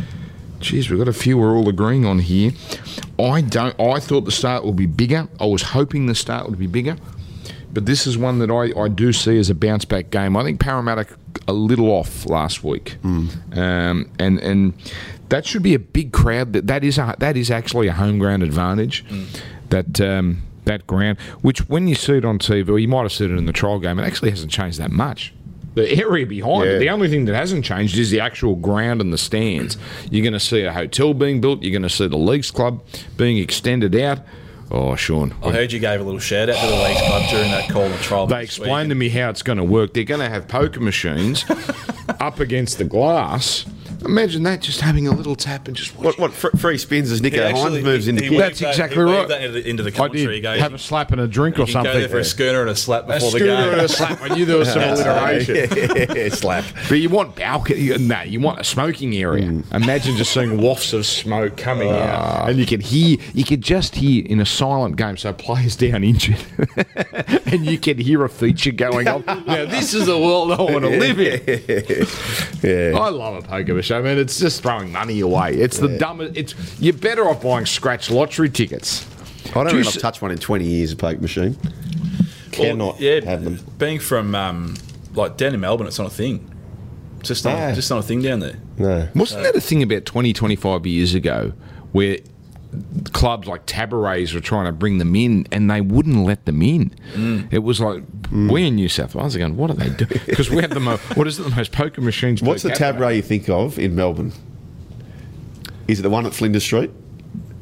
[0.60, 2.52] Geez, we've got a few we're all agreeing on here.
[3.18, 3.78] I don't.
[3.80, 5.28] I thought the start would be bigger.
[5.40, 6.96] I was hoping the start would be bigger,
[7.72, 10.36] but this is one that I, I do see as a bounce back game.
[10.36, 11.06] I think Parramatta
[11.46, 12.96] a little off last week,
[13.52, 14.74] um, and and
[15.28, 16.52] that should be a big crowd.
[16.52, 19.04] That that is a, that is actually a home ground advantage.
[19.70, 20.00] That.
[20.00, 23.32] Um, that ground, which when you see it on TV, or you might have seen
[23.32, 25.32] it in the trial game, it actually hasn't changed that much.
[25.78, 29.12] The area behind it, the only thing that hasn't changed is the actual ground and
[29.12, 29.76] the stands.
[30.10, 31.62] You're going to see a hotel being built.
[31.62, 32.82] You're going to see the Leagues Club
[33.16, 34.18] being extended out.
[34.72, 35.34] Oh, Sean.
[35.42, 37.84] I heard you gave a little shout out to the Leagues Club during that call
[37.84, 38.26] and trial.
[38.26, 39.94] They explained to me how it's going to work.
[39.94, 41.44] They're going to have poker machines
[42.20, 43.64] up against the glass
[44.04, 47.20] Imagine that, just having a little tap and just What, what fr- free spins as
[47.20, 49.28] Nicho He actually- Hynes moves he- into he That's that- exactly he right.
[49.28, 50.26] that into, into the I commentary.
[50.26, 51.92] did He goes, have a slap and a drink or something.
[51.92, 53.48] go there for a schooner and a slap a before the game.
[53.50, 54.22] and a slap.
[54.22, 55.56] I knew there was some alliteration.
[56.16, 56.64] yeah, slap.
[56.88, 59.44] But you want balcony, no, you want a smoking area.
[59.48, 59.74] Mm.
[59.82, 62.42] Imagine just seeing wafts of smoke coming Ah.
[62.44, 65.16] out, and you can hear, you could just hear in a silent game.
[65.16, 66.38] So players down injured,
[67.46, 69.24] and you can hear a feature going on.
[69.26, 72.06] Now this is the world I want to live in.
[72.62, 72.98] Yeah.
[72.98, 73.87] I love a poker machine.
[73.90, 75.54] I mean, it's just throwing money away.
[75.54, 76.36] It's the dumbest.
[76.36, 79.06] It's you're better off buying scratch lottery tickets.
[79.50, 81.56] I don't Do you think s- I've touched one in 20 years, a poke machine.
[82.52, 83.58] Cannot yeah, have them.
[83.78, 84.74] Being from um,
[85.14, 86.50] like down in Melbourne, it's not a thing.
[87.20, 87.72] It's just not, Ah.
[87.74, 88.56] just not a thing down there.
[88.78, 89.08] No.
[89.14, 91.52] Wasn't that a thing about 20, 25 years ago
[91.92, 92.18] where
[93.12, 96.90] clubs like Tabarets were trying to bring them in and they wouldn't let them in?
[97.14, 97.52] Mm.
[97.52, 100.20] It was like, we in New South Wales are going, what are they doing?
[100.26, 103.00] Because we have the most, what is it, the most poker machines What's the capita?
[103.00, 104.32] tab you think of in Melbourne?
[105.86, 106.90] Is it the one at Flinders Street?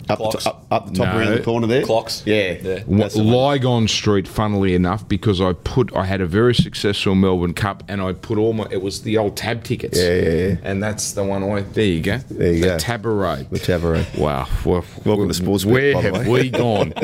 [0.09, 1.19] Up the, to, up, up the top No.
[1.19, 1.83] around the corner there?
[1.85, 2.23] Clocks.
[2.27, 2.57] Yeah.
[2.63, 2.83] Yeah.
[2.87, 3.23] Wa- the.
[3.23, 8.01] Lygon Street, funnily enough, because I put I had a very successful Melbourne Cup, and
[8.01, 9.99] I put all my it was the old tab tickets.
[9.99, 10.57] Yeah, yeah, yeah.
[10.63, 11.61] And that's the one I.
[11.63, 12.19] There you go.
[12.19, 12.77] There you the go.
[12.77, 13.51] Tabaret.
[13.51, 14.19] The Tabaret.
[14.19, 14.47] Wow.
[14.65, 16.43] Well, Welcome to Sports Bet, Where by the have way.
[16.43, 16.95] we gone?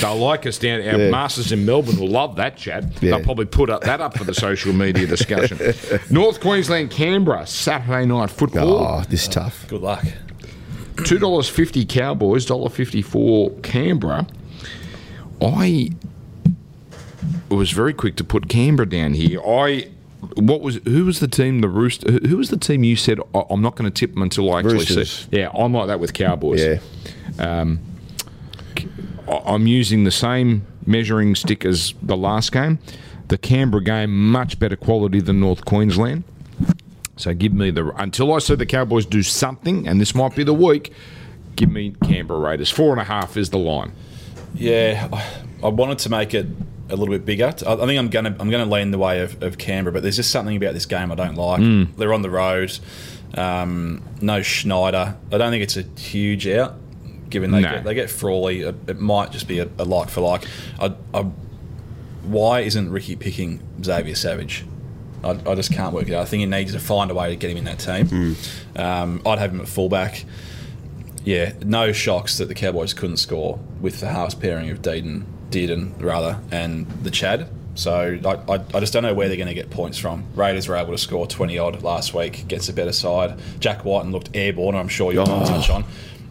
[0.00, 0.80] They'll like us down.
[0.80, 1.10] Our Yeah.
[1.10, 2.84] masters in Melbourne will love that chat.
[3.00, 3.12] Yeah.
[3.16, 5.58] They'll probably put up, that up for the social media discussion.
[6.10, 8.76] North Queensland, Canberra, Saturday night football.
[8.78, 9.66] Oh, this is tough.
[9.68, 10.04] Good luck.
[11.04, 14.26] Two dollars fifty Cowboys, dollar fifty four Canberra.
[15.40, 15.90] I
[17.48, 19.40] was very quick to put Canberra down here.
[19.42, 19.88] I
[20.34, 21.60] what was who was the team?
[21.60, 22.12] The Rooster.
[22.26, 24.58] who- was the team you said "I- I'm not going to tip them until I
[24.60, 25.28] actually Roosters.
[25.30, 25.38] see?
[25.38, 26.60] Yeah, I'm like that with Cowboys.
[26.60, 26.78] Yeah.
[27.38, 27.78] Um,
[29.28, 32.78] I- I'm using the same measuring stick as the last game.
[33.28, 36.24] The Canberra game much better quality than North Queensland.
[37.18, 40.44] So give me the until I see the Cowboys do something, and this might be
[40.44, 40.92] the week.
[41.56, 42.70] Give me Canberra Raiders.
[42.70, 43.92] Four and a half is the line.
[44.54, 45.08] Yeah,
[45.62, 46.46] I- wanted to make it
[46.88, 47.46] a little bit bigger.
[47.48, 50.30] I think I'm gonna I'm gonna lean the way of, of Canberra, but there's just
[50.30, 51.60] something about this game I don't like.
[51.60, 51.96] Mm.
[51.96, 52.78] They're on the road.
[53.34, 55.16] Um, no Schneider.
[55.32, 56.76] I don't think it's a huge out.
[57.28, 57.72] Given they No.
[57.72, 60.44] get they get Frawley, it, it might just be a, a like for like.
[60.80, 61.26] I, I,
[62.22, 64.64] why isn't Ricky picking Xavier Savage?
[65.24, 66.22] I, I just can't work it out.
[66.22, 68.06] I think he needs to find a way to get him in that team.
[68.06, 68.80] Hmm.
[68.80, 70.24] Um, I'd have him at fullback.
[71.24, 76.00] Yeah, no shocks that the Cowboys couldn't score with the halves pairing of Deedon, Dearden
[76.02, 77.48] rather, and the Chad.
[77.74, 80.24] So I, I, I just don't know where they're going to get points from.
[80.34, 83.38] Raiders were able to score 20 odd last week against a better side.
[83.60, 85.44] Jack Wighton looked airborne, I'm sure you'll Oh.
[85.44, 85.84] touch on.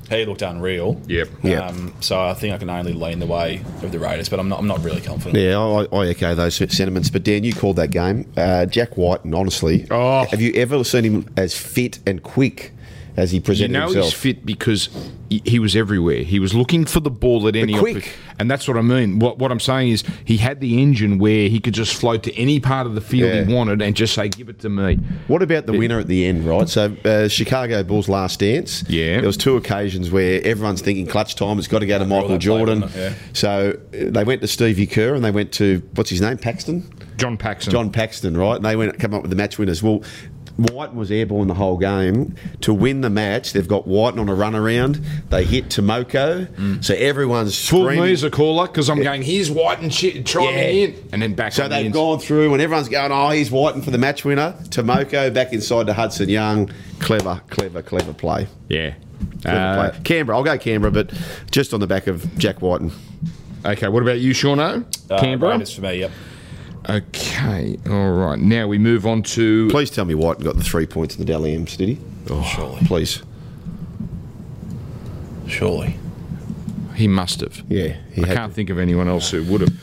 [0.10, 1.02] He looked unreal.
[1.08, 1.30] Yep.
[1.44, 1.64] Yep.
[1.64, 4.48] Um, so I think I can only lean the way of the Raiders, but I'm
[4.50, 5.36] not, I'm not really confident.
[5.44, 7.10] Yeah, I, I echo those sentiments.
[7.10, 8.32] But Dan, you called that game.
[8.38, 10.26] Uh, Jack White, and honestly, Oh.
[10.26, 12.74] have you ever seen him as fit and quick
[13.18, 14.06] as he You presented know himself?
[14.06, 14.90] he's fit because
[15.30, 16.24] he, he was everywhere.
[16.24, 18.14] He was looking for the ball at any quick.
[18.40, 19.20] and that's what I mean.
[19.20, 22.36] What what I'm saying is he had the engine where he could just float to
[22.38, 23.44] any part of the field Yeah.
[23.44, 24.96] he wanted and just say, "Give it to me."
[25.28, 26.70] What about the winner at the end, right?
[26.70, 28.84] So, uh, Chicago Bulls last dance.
[28.88, 29.18] Yeah.
[29.18, 31.58] There was two occasions where everyone's thinking clutch time.
[31.58, 32.84] It's got to go to Michael Jordan.
[32.84, 32.92] it?
[32.96, 33.14] Yeah.
[33.34, 36.88] So uh, they went to Stevie Kerr and they went to what's his name, Paxton.
[37.18, 37.72] John Paxton.
[37.72, 38.58] John Paxton, right?
[38.58, 39.82] And they went come up with the match winners.
[39.82, 40.04] Well,
[40.58, 42.34] Wighton was airborne the whole game.
[42.62, 44.96] To win the match, they've got Wighton on a run around.
[45.30, 46.84] They hit Timoko.
[46.84, 48.06] So everyone's Pulled screaming.
[48.06, 49.22] me as a caller because I'm going.
[49.22, 50.62] Here's White and shit chiming Yeah.
[50.86, 51.54] in, and then back.
[51.54, 53.98] So on the they've ins- gone through, and everyone's going, "Oh, he's Wighton for the
[54.00, 56.72] match winner." Timoko back inside to Hudson Young.
[57.00, 58.48] Clever, clever, clever play.
[58.68, 58.94] Yeah.
[59.44, 60.00] Clever Uh, play.
[60.04, 61.12] Canberra, I'll go Canberra, but
[61.52, 62.92] just on the back of Jack Wighton.
[63.66, 63.88] okay.
[63.88, 64.86] What about you, Shauno?
[65.10, 65.52] Uh, Canberra.
[65.54, 66.12] Raiders for me, yep.
[66.90, 67.78] Okay.
[67.90, 68.40] All right.
[68.40, 69.68] Now we move on to.
[69.70, 72.00] Please tell me Wighton got the three points in the Dally M's, did he?
[72.30, 72.82] Oh, surely.
[72.86, 73.22] Please.
[75.48, 75.98] Surely.
[76.96, 77.64] He must have.
[77.70, 78.56] Yeah, he I can't to.
[78.56, 79.74] think of anyone else who would have.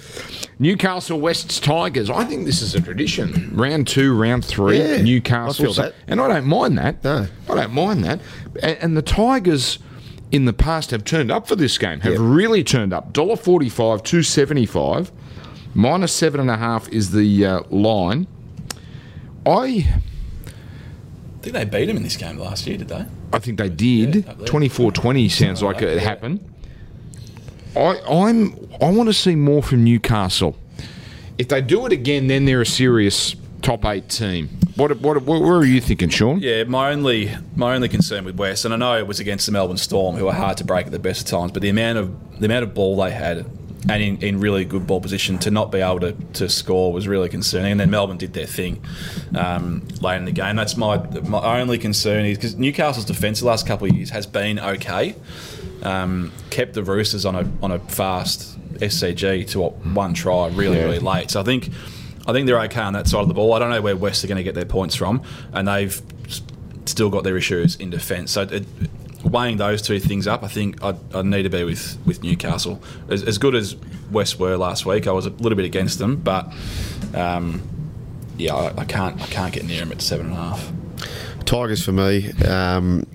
[0.59, 2.11] Newcastle West's Tigers.
[2.11, 3.51] I think this is a tradition.
[3.55, 5.65] Round two, round three, Yeah, Newcastle.
[5.65, 5.95] I feel that.
[6.07, 7.03] And I don't mind that.
[7.05, 7.27] No.
[7.49, 8.21] I don't mind that.
[8.63, 9.79] And, and the Tigers
[10.33, 12.21] in the past have turned up for this game, have Yep.
[12.23, 13.13] really turned up.
[13.13, 15.11] $1.45, two seventy five.
[15.75, 18.27] Minus seven and a half is the uh, line.
[19.45, 20.01] I
[21.37, 23.05] I think they beat him in this game last year, did they?
[23.33, 24.15] I think they did.
[24.15, 26.41] Yeah, 24-20 sounds like it happened.
[27.77, 30.57] I I'm I want to see more from Newcastle.
[31.37, 34.49] If they do it again, then they're a serious top eight team.
[34.77, 36.39] What what, what where are you thinking, Sean?
[36.41, 39.53] Yeah, my only my only concern with West, and I know it was against the
[39.53, 41.99] Melbourne Storm, who are hard to break at the best of times, but the amount
[41.99, 43.45] of the amount of ball they had
[43.89, 47.07] and in, in really good ball position to not be able to, to score was
[47.07, 47.73] really concerning.
[47.73, 48.83] And then Melbourne did their thing
[49.35, 50.57] um, late in the game.
[50.57, 54.27] That's my my only concern is because Newcastle's defence the last couple of years has
[54.27, 55.15] been okay,
[55.83, 61.01] um, kept the Roosters on a on a fast SCG to one try really really
[61.01, 61.31] late.
[61.31, 61.71] So I think.
[62.27, 63.53] I think they're okay on that side of the ball.
[63.53, 65.23] I don't know where West are going to get their points from,
[65.53, 66.01] and they've
[66.87, 68.31] still got their issues in defence.
[68.31, 68.65] So it,
[69.25, 72.83] weighing those two things up, I think I'd, I'd need to be with, with Newcastle.
[73.09, 73.77] As, as good as
[74.11, 76.53] West were last week, I was a little bit against them, but
[77.15, 77.63] um,
[78.37, 80.73] yeah, I, I can't I can't get near them at seven and a half.
[81.45, 82.31] Tigers for me.
[82.43, 83.07] Um,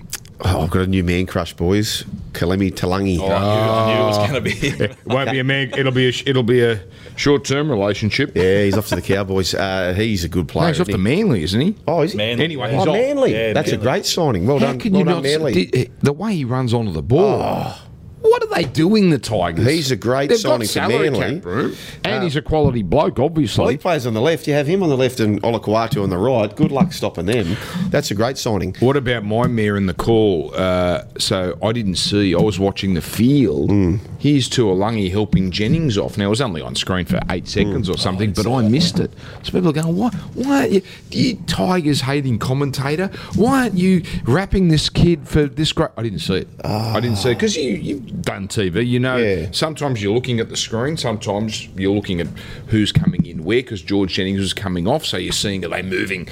[0.44, 2.04] oh, I've got a new man crush, boys.
[2.32, 3.18] Kelma Tuilagi.
[3.18, 4.84] Oh, I, knew, I knew it was going to be.
[4.84, 5.72] It won't be a man.
[5.76, 6.80] It'll be a, it'll be a
[7.20, 8.32] short-term relationship.
[8.34, 9.54] Yeah, he's off to the Cowboys.
[9.54, 10.64] Uh, he's a good player.
[10.66, 10.98] No, he's off to?
[10.98, 11.74] Manly, isn't he?
[11.86, 12.16] Oh, is he?
[12.18, 12.96] Manly, Anyway, he's Oh, off.
[12.96, 13.32] Manly.
[13.32, 14.46] Yeah, That's a great signing.
[14.46, 14.78] Well How done.
[14.80, 15.22] can well you done, not?
[15.24, 15.52] Manly.
[15.66, 17.74] the, the way he runs onto the ball.
[18.22, 19.66] What are they doing, the Tigers?
[19.66, 21.34] He's a great They've signing got for Manly.
[21.36, 23.62] cap room, and Uh, he's a quality bloke, obviously.
[23.62, 24.46] Well, he plays on the left.
[24.46, 26.54] You have him on the left and Olakau'atu on the right.
[26.54, 27.56] Good luck stopping them.
[27.88, 28.76] That's a great signing.
[28.80, 30.52] What about my mayor in the call?
[30.54, 32.34] Uh, so I didn't see.
[32.34, 33.70] I was watching the field.
[34.18, 36.18] Here's Tuilagi helping Jennings off.
[36.18, 39.12] Now it was only on screen for eight seconds or something, but I missed it.
[39.42, 40.10] So people are going, "Why?
[40.34, 43.10] Why aren't you, you Tigers hating commentator?
[43.34, 46.48] Why aren't you wrapping this kid for this great?" I didn't see it.
[46.64, 48.86] I didn't see it because you you've done TV.
[48.86, 49.46] You know, Yeah.
[49.52, 50.96] sometimes you're looking at the screen.
[50.96, 52.26] Sometimes you're looking at
[52.68, 55.04] who's coming in where because George Jennings was coming off.
[55.04, 56.28] So you're seeing are they moving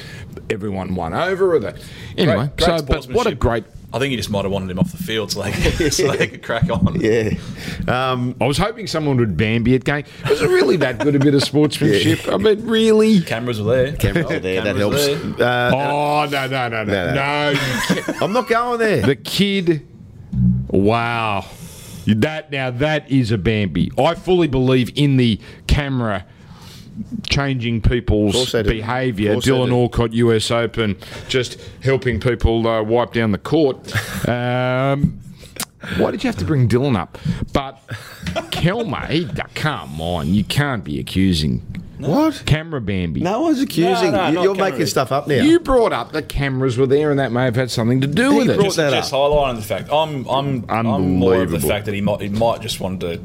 [0.51, 1.55] everyone one over?
[1.55, 1.74] Or they
[2.16, 2.37] anyway?
[2.37, 4.79] Great- great so but what a great I think you just might have wanted him
[4.79, 7.01] off the field so they could, so they could crack on.
[7.01, 7.31] Yeah.
[7.89, 10.05] Um, I was hoping someone would Bambi it going.
[10.29, 12.29] Was it really that good a bit of sportsmanship?
[12.29, 13.22] I mean, really?
[13.22, 13.93] Cameras were there.
[13.97, 14.62] cameras are there.
[14.62, 15.07] That helps.
[15.07, 15.16] There.
[15.41, 17.53] Uh, Oh no no no no No, no!
[17.55, 18.14] no.
[18.20, 19.01] I'm not going there.
[19.07, 19.87] the kid,
[20.68, 21.47] wow,
[22.16, 23.90] that now that is a Bambi.
[23.98, 26.24] I fully believe in the camera
[27.28, 28.70] changing people's course they do.
[28.70, 29.30] behaviour.
[29.30, 29.80] Of course they Dylan do.
[29.80, 30.96] Alcott, US Open,
[31.28, 33.92] just helping people uh, wipe down the court.
[34.28, 35.20] Um,
[35.96, 37.18] why did you have to bring Dylan up?
[37.52, 37.78] But
[38.50, 41.64] Kelma, he, come on, you can't be accusing
[41.99, 42.42] What?
[42.46, 43.20] camera Bambi.
[43.20, 44.12] No one's accusing.
[44.12, 44.34] No, no, you.
[44.34, 44.70] not You're camera.
[44.72, 45.42] making stuff up now.
[45.42, 48.30] You brought up the cameras were there, and that may have had something to do
[48.30, 48.55] He with it.
[48.57, 50.86] brought Just, that just highlighting the fact I'm I'm I'm
[51.18, 51.68] more of the Unbelievable.
[51.68, 53.20] fact that he might he might just want to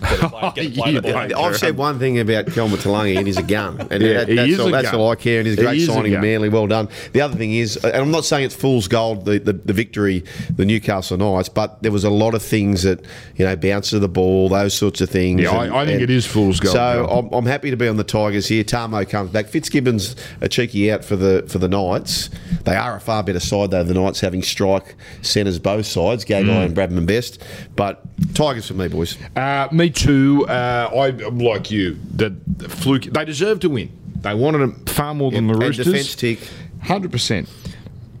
[0.00, 1.28] get a get a play You the ball.
[1.28, 1.34] don't.
[1.34, 3.80] I've said one thing about Kelma Tuilagi, and he's a gun.
[3.90, 5.00] And Yeah, that- he that's, is all, a that's gun.
[5.00, 5.38] all I care.
[5.40, 6.20] And he's a great is a signing, gun.
[6.22, 6.48] Manly.
[6.48, 6.88] Well done.
[7.12, 10.24] The other thing is, and I'm not saying it's fool's gold, the, the, the victory,
[10.56, 13.04] the Newcastle Knights, but there was a lot of things that,
[13.36, 15.40] you know, bounce of the ball, those sorts of things.
[15.42, 17.96] Yeah, I- I think it is fool's gold, So I'm, I'm happy to be on
[17.96, 18.64] the Tigers here.
[18.64, 19.46] Tamou comes back.
[19.46, 22.30] Fitzgibbon's a cheeky out for the for the Knights.
[22.64, 26.44] They are a far better side, though, the Knights having strike centres both sides, Gagai
[26.44, 26.64] Mm.
[26.66, 27.42] and Bradman Best.
[27.76, 28.02] But
[28.34, 29.16] Tigers for me, boys.
[29.36, 30.46] Uh, me too.
[30.48, 31.98] Uh, I like you.
[32.14, 33.04] The, the fluke.
[33.04, 33.90] They deserve to win.
[34.20, 35.86] They wanted them far more than Yep, the Roosters.
[35.86, 36.38] defence tick.
[36.82, 37.48] Hundred percent.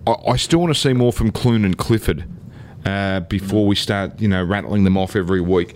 [0.06, 2.24] I, I still want to see more from Clune and Clifford
[2.84, 5.74] uh, before we start, you know, rattling them off every week.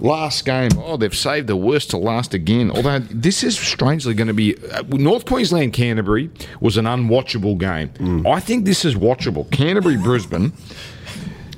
[0.00, 2.70] Last game, oh, they've saved the worst to last again.
[2.70, 8.26] Although this is strangely going to be uh, North Queensland Canterbury was an unwatchable game.
[8.26, 9.48] I think this is watchable.
[9.50, 10.52] Canterbury Brisbane.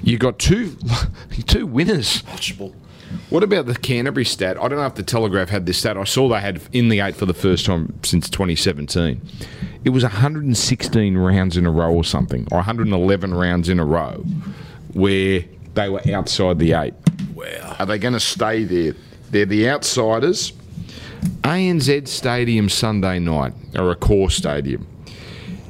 [0.03, 0.77] You got two
[1.47, 2.23] two winners.
[2.23, 2.75] Watchable.
[3.31, 4.57] What about the Canterbury stat?
[4.57, 5.97] I don't know if the Telegraph had this stat.
[5.97, 9.21] I saw they had in the eight for the first time since 2017.
[9.85, 14.25] It was 116 rounds in a row or something, or 111 rounds in a row,
[14.93, 15.45] where
[15.75, 16.95] they were outside the eight.
[17.35, 17.77] Wow.
[17.79, 18.95] Are they going to stay there?
[19.31, 20.53] They're the outsiders.
[21.43, 24.87] ANZ Stadium Sunday night, or Accor stadium.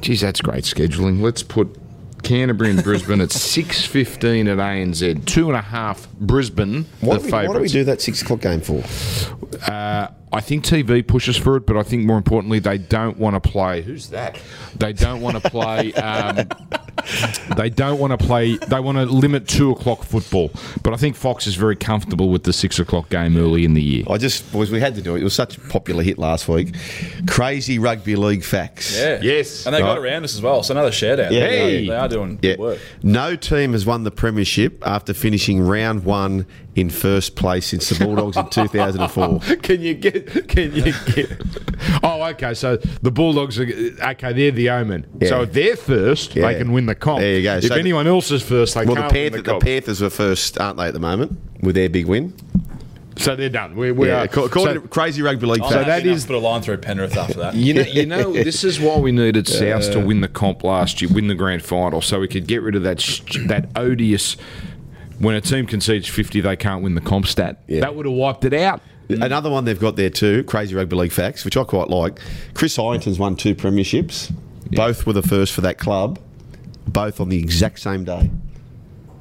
[0.01, 1.21] Geez, that's great scheduling.
[1.21, 1.77] Let's put
[2.23, 5.25] Canterbury and Brisbane at 6.15 at ANZ.
[5.27, 8.23] Two and a half Brisbane, Why, the do we, why do we do that six
[8.23, 8.83] o'clock game for?
[9.71, 13.43] Uh, I think TV pushes for it, but I think more importantly, they don't want
[13.43, 13.83] to play.
[13.83, 14.41] Who's that?
[14.77, 15.93] They don't want to play.
[15.95, 16.49] Um,
[17.57, 18.57] they don't want to play.
[18.57, 20.51] They want to limit two o'clock football.
[20.83, 23.83] But I think Fox is very comfortable with the six o'clock game early in the
[23.83, 24.05] year.
[24.11, 25.21] I just, boys, we had to do it.
[25.21, 26.75] It was such a popular hit last week.
[27.29, 28.97] Crazy rugby league facts.
[28.99, 29.21] Yeah.
[29.23, 29.67] Yes.
[29.67, 30.63] And they got around us as well.
[30.63, 31.33] So another shout out.
[31.33, 31.41] Yeah.
[31.41, 31.87] They, Hey.
[31.89, 32.53] they are doing Yeah.
[32.53, 32.79] good work.
[33.03, 38.05] No team has won the premiership after finishing round one in first place since the
[38.05, 39.41] Bulldogs in 2004.
[39.63, 40.49] Can you get?
[40.49, 41.31] Can you get?
[42.03, 42.53] Oh, okay.
[42.55, 44.33] So the Bulldogs are okay.
[44.33, 45.07] They're the omen.
[45.21, 45.29] Yeah.
[45.29, 46.49] So if they're first, Yeah.
[46.49, 47.21] they can win the comp.
[47.21, 47.57] There you go.
[47.59, 49.59] If So- anyone else is first, they Well, the, can't win Panther, the the.
[49.61, 52.33] Panthers were first, aren't they, at the moment, with their big win?
[53.19, 53.75] so they're done.
[53.77, 54.25] We, we yeah, are.
[54.25, 55.75] ac- according so- to Crazy Rugby League I'm facts.
[55.87, 57.55] happy that enough is- to put a line through Penrith after that.
[57.55, 61.01] You know, you know, this is why we needed South to win the comp last
[61.01, 62.99] year, win the grand final, so we could get rid of that
[63.47, 64.37] that odious
[65.19, 67.63] when a team concedes 50, they can't win the comp stat.
[67.69, 68.83] That would have wiped it out.
[69.09, 72.19] Another one they've got there too, crazy rugby league facts, which I quite like.
[72.53, 74.31] Chris Heighington's won two premierships.
[74.73, 76.19] Both were the first for that club.
[76.87, 78.31] Both on the exact same day.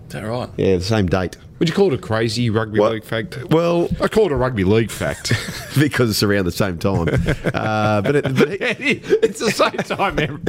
[0.07, 0.49] Is that right?
[0.57, 1.37] Yeah, the same date.
[1.57, 3.37] Would you call it a crazy rugby Well- league fact?
[3.49, 5.29] Well, I call it a rugby league fact.
[5.79, 7.07] because it's around the same time.
[7.53, 10.15] uh, but it, but he- it's the same time.
[10.15, 10.41] man.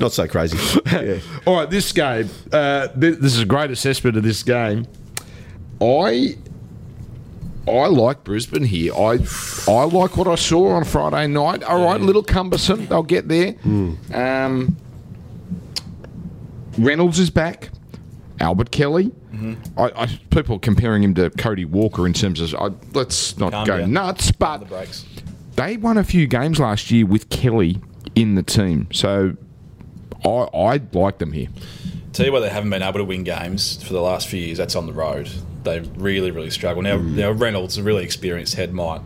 [0.00, 0.56] not so crazy.
[0.86, 1.18] Yeah.
[1.46, 2.28] All right, this game.
[2.52, 4.86] Uh, th- this is a great assessment of this game.
[5.80, 6.36] I
[7.68, 8.94] I like Brisbane here.
[8.94, 9.18] I
[9.68, 11.62] I like what I saw on Friday night.
[11.64, 12.86] All right, little cumbersome.
[12.86, 13.54] They'll get there.
[13.64, 14.76] Um,
[16.84, 17.70] Reynolds is back.
[18.40, 19.12] Albert Kelly.
[19.76, 22.54] I, I, people are comparing him to Cody Walker in terms of.
[22.54, 23.92] I, let's not Calm go down.
[23.92, 25.04] nuts, but The
[25.56, 27.78] they won a few games last year with Kelly
[28.14, 28.88] in the team.
[28.92, 29.36] So
[30.24, 31.48] I I like them here.
[32.12, 34.58] Tell you why they haven't been able to win games for the last few years.
[34.58, 35.30] That's on the road.
[35.62, 36.82] They really, really struggle.
[36.82, 39.02] Now, now Reynolds, a really experienced head, might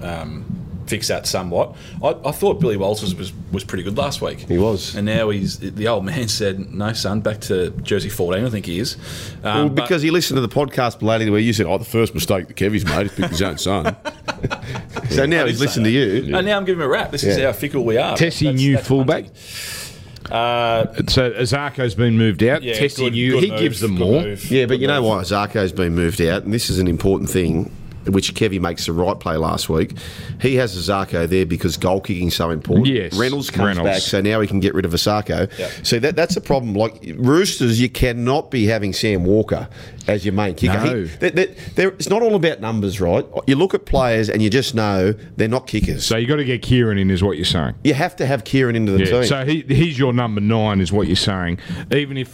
[0.00, 0.55] um,
[0.86, 1.74] fix that somewhat.
[2.02, 4.40] I, I thought Billy Walters was, was pretty good last week.
[4.40, 4.94] He was.
[4.94, 8.66] and now he's the old man said, "No, son, back to Jersey 14." I think
[8.66, 8.96] he is.
[9.42, 11.84] Um, Well, but- because he listened to the podcast, Blady, where you said, "Oh, the
[11.84, 13.96] first mistake that Kevy's made is picked his own son."
[15.10, 16.24] so now he's did say listened to that.
[16.26, 16.36] you.
[16.36, 17.10] And now I'm giving him a rap.
[17.10, 18.16] This is how fickle we are.
[18.16, 19.24] Tesi That's- Niu that's fullback.
[19.24, 19.92] Muncie.
[20.30, 22.62] Uh, So Azarko's been moved out.
[22.62, 23.32] Yeah, Tesi good- Niu.
[23.32, 24.22] good He move, gives them more.
[24.22, 24.50] move.
[24.50, 25.08] Yeah, but you know move.
[25.10, 27.70] why Zarko's been moved out, and this is an important thing,
[28.08, 29.92] which Kevy makes the right play last week.
[30.40, 32.86] He has Zarko there because goal kicking is so important.
[32.88, 33.88] Yes, Reynolds comes Reynolds.
[33.90, 35.50] back, so now he can get rid of Asako.
[35.58, 35.70] Yep.
[35.82, 36.74] So that that's a problem.
[36.74, 39.68] Like Roosters, you cannot be having Sam Walker
[40.08, 40.74] as your main kicker.
[40.84, 40.96] No.
[41.02, 43.26] He- that- that- there- it's not all about numbers, right?
[43.46, 46.04] You look at players and you just know they're not kickers.
[46.06, 47.74] So you got to get Kieran in, is what you're saying.
[47.84, 49.04] you have to have Kieran into the Yeah.
[49.20, 49.24] team.
[49.24, 51.58] So he, he's your number nine, is what you're saying.
[51.92, 52.32] Even if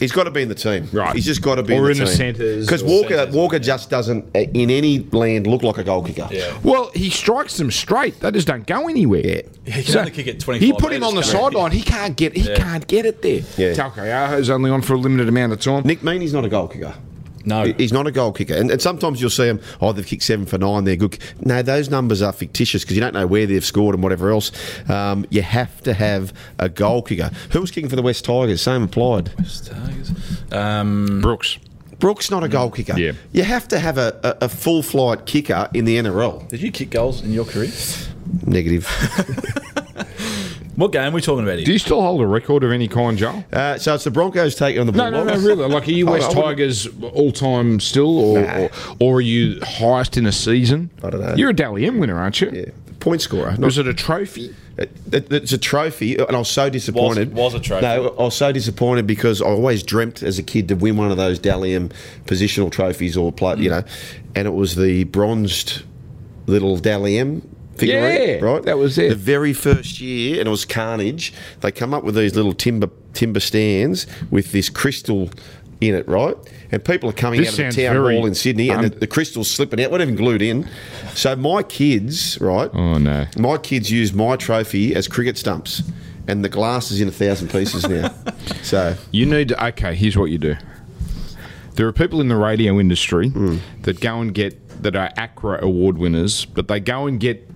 [0.00, 0.88] He's got to be in the team.
[0.92, 1.14] Right.
[1.14, 2.16] He's just got to be Or in the in the team.
[2.16, 6.28] centres Because Walker, centres, Walker just doesn't, in any land, look like a goal kicker.
[6.32, 6.58] yeah.
[6.64, 8.18] well, he strikes them straight.
[8.20, 9.20] They just don't go anywhere.
[9.66, 9.74] Yeah.
[9.74, 11.52] He can only kick it 25 He put him on the metres, can't he?
[11.52, 11.70] sideline.
[11.72, 12.36] He can't get.
[12.36, 12.56] He Yeah.
[12.56, 13.42] can't get it there.
[13.56, 13.74] Yeah.
[13.74, 15.82] Talcayaho's only on for a limited amount of time.
[15.84, 16.94] Nick Meaney's not a goal kicker.
[17.44, 17.64] No.
[17.64, 18.54] He's not a goal kicker.
[18.54, 21.18] And, and sometimes you'll see them, oh, they've kicked seven for nine, they're good.
[21.40, 24.50] No, those numbers are fictitious because you don't know where they've scored and whatever else.
[24.90, 27.30] Um, you have to have a goal kicker.
[27.50, 28.60] Who was kicking for the West Tigers?
[28.62, 29.32] Same applied.
[29.38, 30.12] West Tigers.
[30.52, 31.58] Um, Brooks.
[31.98, 32.98] Brooks, not a goal kicker.
[32.98, 33.12] Yeah.
[33.32, 36.48] You have to have a, a, a full flight kicker in the NRL.
[36.48, 37.70] did you kick goals in your career?
[38.46, 38.86] Negative.
[40.80, 43.18] What game are we talking about Do you still hold a record of any kind,
[43.18, 43.44] Joel?
[43.52, 45.68] uh, so it's the Broncos taking on the No, no, no, really.
[45.68, 48.58] Like, are you West Tigers all time still, or, Nah.
[48.62, 50.88] or or are you highest in a season?
[51.02, 51.34] I don't know.
[51.34, 52.50] You're a Dally M winner, aren't you?
[52.52, 52.64] Yeah.
[52.98, 53.50] Point scorer.
[53.52, 54.54] Not Was it a trophy?
[54.78, 57.34] It, it- it's a trophy, and I was so disappointed.
[57.34, 57.82] was a trophy.
[57.84, 61.10] No, I was so disappointed because I always dreamt as a kid to win one
[61.10, 61.90] of those Dally M
[62.24, 63.62] positional trophies or play, Mm.
[63.62, 63.82] you know,
[64.34, 65.82] and it was the bronzed
[66.46, 67.42] little Dally M.
[67.78, 68.62] Yeah, right.
[68.64, 69.08] that was it.
[69.10, 71.32] The very first year, and it was carnage.
[71.60, 75.30] They come up with these little timber timber stands with this crystal
[75.80, 76.36] in it, right?
[76.70, 79.06] And people are coming This out of the town hall in Sydney, and the, the
[79.06, 80.68] crystal's slipping out, not even glued in.
[81.14, 82.70] So my kids, right?
[82.74, 83.26] Oh no.
[83.38, 85.82] My kids use my trophy as cricket stumps,
[86.28, 88.14] and the glass is in a thousand pieces now.
[88.62, 89.66] so You need to.
[89.68, 90.56] Okay, here's what you do.
[91.76, 93.56] There are people in the radio industry Hmm.
[93.82, 97.49] that go and get that are ACRA award winners, but they go and get.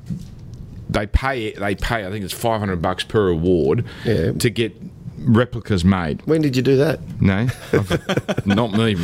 [0.91, 1.53] They pay.
[1.53, 2.07] They pay.
[2.07, 4.32] I think it's five hundred bucks per award Yeah.
[4.32, 4.74] to get
[5.18, 6.20] replicas made.
[6.26, 7.01] when did you do that?
[7.20, 7.47] No,
[8.45, 8.97] not me.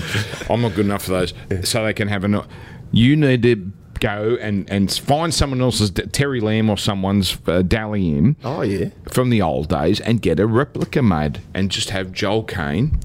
[0.51, 1.35] I'm not good enough for those.
[1.63, 2.47] So they can have a.
[2.93, 8.17] You need to go and, and find someone else's Terry Lamb or someone's uh, Dally
[8.17, 8.89] M Oh yeah.
[9.11, 12.99] from the old days and get a replica made and just have Joel Caine.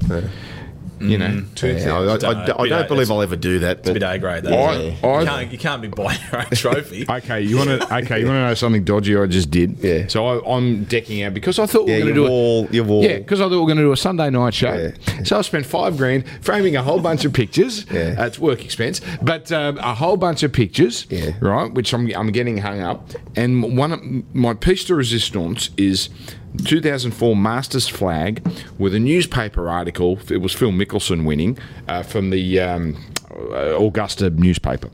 [0.99, 3.79] You know, two Yeah, I, I- I- I Don't don't believe I'll ever do that.
[3.79, 4.53] It's a bit A grade, though.
[4.53, 5.03] I- isn't it?
[5.03, 7.05] I- you, can't, you can't be buying your own trophy.
[7.15, 7.95] Okay, you want to?
[7.97, 9.15] Okay, you want to know something dodgy?
[9.17, 9.79] I just did.
[9.83, 10.07] Yeah.
[10.07, 12.31] So I, I'm decking out because I thought we yeah, were going your to do
[12.31, 13.03] wall, your wall.
[13.03, 14.73] yeah, because I thought we were going to do a Sunday night show.
[15.07, 15.23] Yeah.
[15.23, 17.85] So I spent five grand framing a whole bunch of pictures.
[17.95, 18.15] Yeah.
[18.19, 21.05] Uh, it's work expense, but um, a whole bunch of pictures.
[21.09, 21.31] Yeah.
[21.39, 24.01] Right, which I'm I'm getting hung up, and one of
[24.35, 26.09] my piece de resistance is.
[26.57, 28.45] 2004 Masters flag
[28.77, 30.19] with a newspaper article.
[30.29, 32.97] It was Phil Mickelson winning uh, from the um,
[33.31, 34.89] uh, Augusta newspaper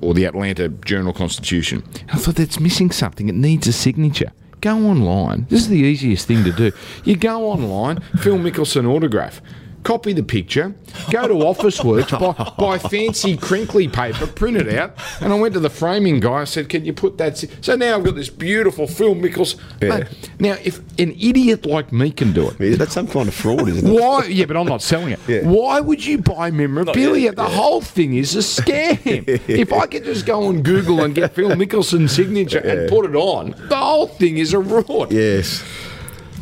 [0.00, 1.82] or the Atlanta Journal Constitution.
[2.12, 3.28] I thought that's missing something.
[3.28, 4.32] It needs a signature.
[4.60, 5.46] Go online.
[5.50, 6.72] This is the easiest thing to do.
[7.04, 9.42] You go online, Phil Mickelson autograph.
[9.84, 10.74] Copy the picture,
[11.10, 15.60] go to Officeworks, buy, buy fancy crinkly paper, print it out, and I went to
[15.60, 16.40] the framing guy.
[16.40, 19.56] I said, "Can you put that?" s-" So now I've got this beautiful Phil Mickles.
[19.80, 19.98] Yeah.
[19.98, 20.06] Mate,
[20.40, 23.68] now, if an idiot like me can do it, Yeah, that's some kind of fraud,
[23.68, 24.00] isn't it?
[24.00, 24.24] why?
[24.24, 25.20] Yeah, but I'm not selling it.
[25.28, 25.42] Yeah.
[25.42, 27.32] Why would you buy memorabilia?
[27.32, 28.98] the whole thing is a scam.
[29.48, 33.14] if I could just go on Google and get Phil Mickelson's signature and put it
[33.14, 35.12] on, the whole thing is a fraud.
[35.12, 35.62] Yes.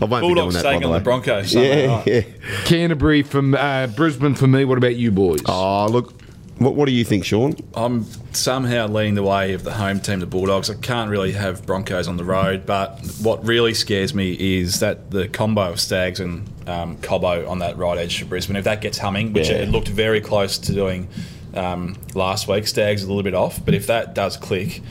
[0.03, 0.99] I won't Bulldogs be doing that, by taking the on way.
[0.99, 1.55] the Broncos.
[1.55, 2.23] Yeah, yeah.
[2.65, 4.65] Canterbury from uh, Brisbane for me.
[4.65, 5.41] What about you boys?
[5.47, 6.15] Oh, look.
[6.59, 7.57] What, what do you think, Sean?
[7.75, 10.71] I'm somehow leading the way of the home team, the Bulldogs.
[10.71, 15.11] I can't really have Broncos on the road, but what really scares me is that
[15.11, 18.55] the combo of Stags and um, Cobbo on that right edge for Brisbane.
[18.55, 19.57] If that gets humming, which Yeah.
[19.57, 21.09] it looked very close to doing
[21.55, 24.83] um, last week, Stags a little bit off, but if that does click,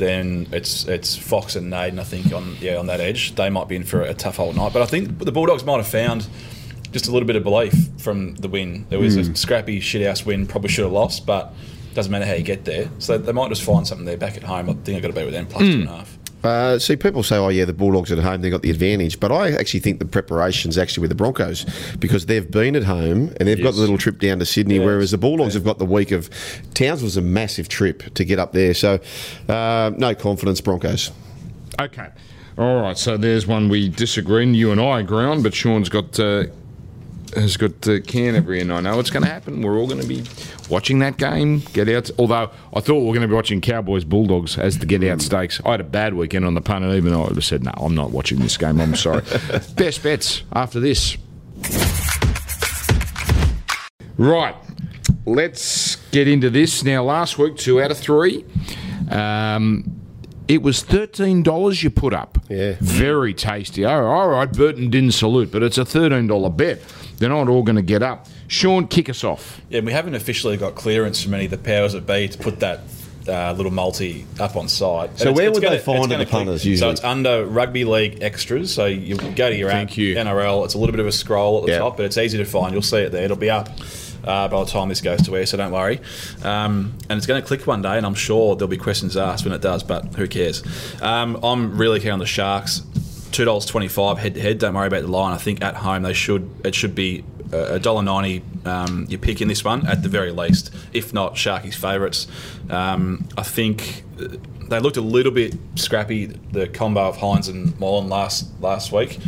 [0.00, 2.00] then it's it's Fox and Naden.
[2.00, 4.56] I think on yeah on that edge, they might be in for a tough old
[4.56, 4.72] night.
[4.72, 6.26] But I think the Bulldogs might have found
[6.90, 8.86] just a little bit of belief from the win.
[8.88, 9.34] There was a hmm.
[9.34, 11.54] scrappy shithouse win, probably should have lost, but
[11.94, 12.90] doesn't matter how you get there.
[12.98, 14.70] So they might just find something there back at home.
[14.70, 16.18] I think I've got to be with them plus two and a half.
[16.42, 19.20] Uh, see, people say, oh, yeah, the Bulldogs at home, they've got the advantage.
[19.20, 21.64] But I actually think the preparation's actually with the Broncos
[21.98, 24.84] because they've been at home and they've got the little trip down to Sydney, Yes.
[24.86, 26.30] whereas the Bulldogs have got the week of.
[26.74, 28.72] Towns was a massive trip to get up there.
[28.72, 29.00] So,
[29.48, 31.10] uh, no confidence, Broncos.
[31.78, 32.08] Okay.
[32.58, 32.96] All right.
[32.96, 36.18] So there's one we disagree, and you and I agree on, but Sean's got.
[36.18, 36.44] Uh,
[37.34, 39.62] has got uh, Canterbury, and I know it's going to happen.
[39.62, 40.24] We're all going to be
[40.68, 41.60] watching that game.
[41.72, 42.10] Get out.
[42.18, 45.20] Although I thought we were going to be watching Cowboys Bulldogs as the get out
[45.22, 45.60] stakes.
[45.64, 47.62] I had a bad weekend on the punt, and even though I would have said,
[47.64, 49.22] "No, I'm not watching this game." I'm sorry.
[49.76, 51.16] Best bets after this.
[54.16, 54.54] Right.
[55.26, 57.04] Let's get into this now.
[57.04, 58.44] Last week, two out of three.
[59.10, 60.00] Um,
[60.48, 62.38] it was thirteen dollars you put up.
[62.48, 62.74] Yeah.
[62.80, 63.84] very tasty.
[63.86, 66.80] Oh, all right, Burton didn't salute, but it's a thirteen dollar bet.
[67.20, 68.26] They're not all going to get up.
[68.48, 69.60] Sean, kick us off.
[69.68, 72.60] Yeah, we haven't officially got clearance from any of the powers that be to put
[72.60, 72.80] that
[73.28, 75.18] uh, little multi up on site.
[75.18, 76.70] So And where would gonna- they find it's it, gonna the punters, click.
[76.70, 76.88] usually?
[76.88, 78.72] So it's under rugby league extras.
[78.72, 80.16] So you go to your Thank app, you.
[80.16, 80.64] NRL.
[80.64, 81.78] It's a little bit of a scroll at the Yeah.
[81.80, 82.72] top, but it's easy to find.
[82.72, 83.24] You'll see it there.
[83.24, 83.68] It'll be up.
[84.22, 85.98] Uh, by the time this goes to air, so don't worry.
[86.42, 89.44] Um, and it's going to click one day, and I'm sure there'll be questions asked
[89.46, 90.62] when it does, but who cares?
[91.00, 92.82] Um, I'm really keen on the Sharks.
[93.32, 94.58] Two dollars twenty-five head to head.
[94.58, 95.32] Don't worry about the line.
[95.32, 96.50] I think at home they should.
[96.64, 98.42] It should be a dollar ninety.
[98.64, 102.26] Um, you pick in this one at the very least, if not Sharkies favourites.
[102.68, 104.36] Um, I think uh,
[104.68, 106.26] they looked a little bit scrappy.
[106.26, 109.18] The combo of Hynes and Moylan last last week.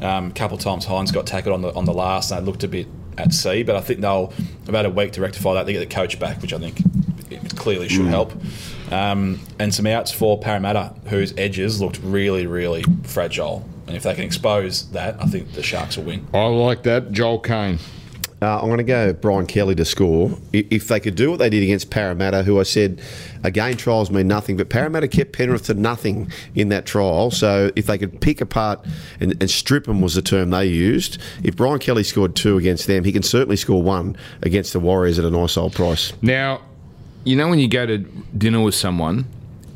[0.00, 2.50] Um, a couple of times Hynes got tackled on the on the last, and they
[2.50, 2.86] looked a bit
[3.18, 3.62] at sea.
[3.62, 4.32] But I think they'll
[4.66, 5.66] about a week to rectify that.
[5.66, 6.80] They get the coach back, which I think
[7.30, 8.32] it clearly should help.
[8.90, 13.66] Um, and some outs for Parramatta, whose edges looked really, really fragile.
[13.86, 16.26] And if they can expose that, I think the Sharks will win.
[16.34, 17.78] I like that, Joel Caine.
[18.42, 20.36] Uh, I'm going to go Brian Kelly to score.
[20.52, 23.00] If they could do what they did against Parramatta, who I said,
[23.44, 27.30] again, trials mean nothing, but Parramatta kept Penrith to nothing in that trial.
[27.30, 28.84] So if they could pick apart
[29.20, 31.18] and, and strip them was the term they used.
[31.44, 35.20] If Brian Kelly scored two against them, he can certainly score one against the Warriors
[35.20, 36.12] at a nice old price.
[36.20, 36.62] Now,
[37.24, 39.26] you know when you go to dinner with someone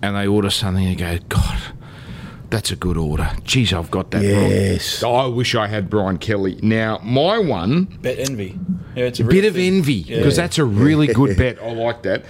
[0.02, 1.58] and they order something and you go, God,
[2.50, 3.30] that's a good order.
[3.44, 5.02] Geez, I've got that Yes.
[5.02, 5.24] wrong.
[5.24, 6.58] I wish I had Brian Kelly.
[6.62, 8.58] Now, my one, Bet envy.
[8.94, 9.76] Yeah, it's a a bit of thing.
[9.78, 10.18] envy, Yeah.
[10.18, 11.58] because that's a really good bet.
[11.62, 12.24] I like that.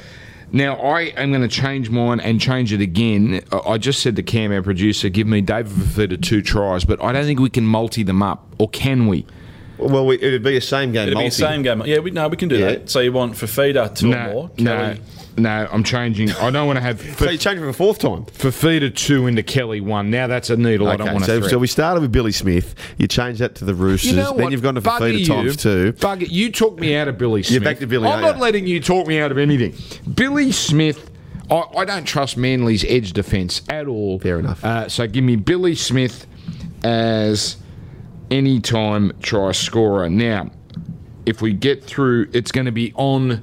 [0.53, 3.41] Now, I am going to change mine and change it again.
[3.53, 7.03] I- I just said to Cam, our producer, give me David Fifita two tries, but
[7.03, 8.47] I don't think we can multi them up.
[8.59, 9.27] Or can we?
[9.79, 11.37] Well, we, it'd be a same game It'll multi.
[11.37, 11.83] be the same game.
[11.85, 12.67] Yeah, we, no, we can do Yeah.
[12.73, 12.91] that.
[12.91, 14.51] So you want Fifita two or No, more?
[14.59, 15.01] no, Kelly,
[15.39, 16.31] no, I'm changing.
[16.33, 18.25] I don't want to have So you change it for a fourth time.
[18.25, 20.11] Fifita two into Kelly one.
[20.11, 21.51] Now that's a needle I don't want to so, thread.
[21.51, 22.75] so we started with Billy Smith.
[22.97, 24.13] You change that to the Roosters.
[24.13, 25.27] You know then you've gone to Bugger Fifita you.
[25.27, 25.93] times two.
[25.95, 27.63] Bugger, you took me out of Billy Smith.
[27.65, 28.43] back to Billy, I'm aren't not you?
[28.43, 29.75] letting you talk me out of anything.
[30.15, 31.11] Billy Smith,
[31.51, 34.19] I, I don't trust Manly's edge defence at all.
[34.21, 34.65] Fair enough.
[34.65, 36.27] Uh, so give me Billy Smith
[36.83, 37.57] as
[38.31, 40.09] anytime try scorer.
[40.09, 40.51] Now,
[41.25, 43.43] if we get through, it's going to be on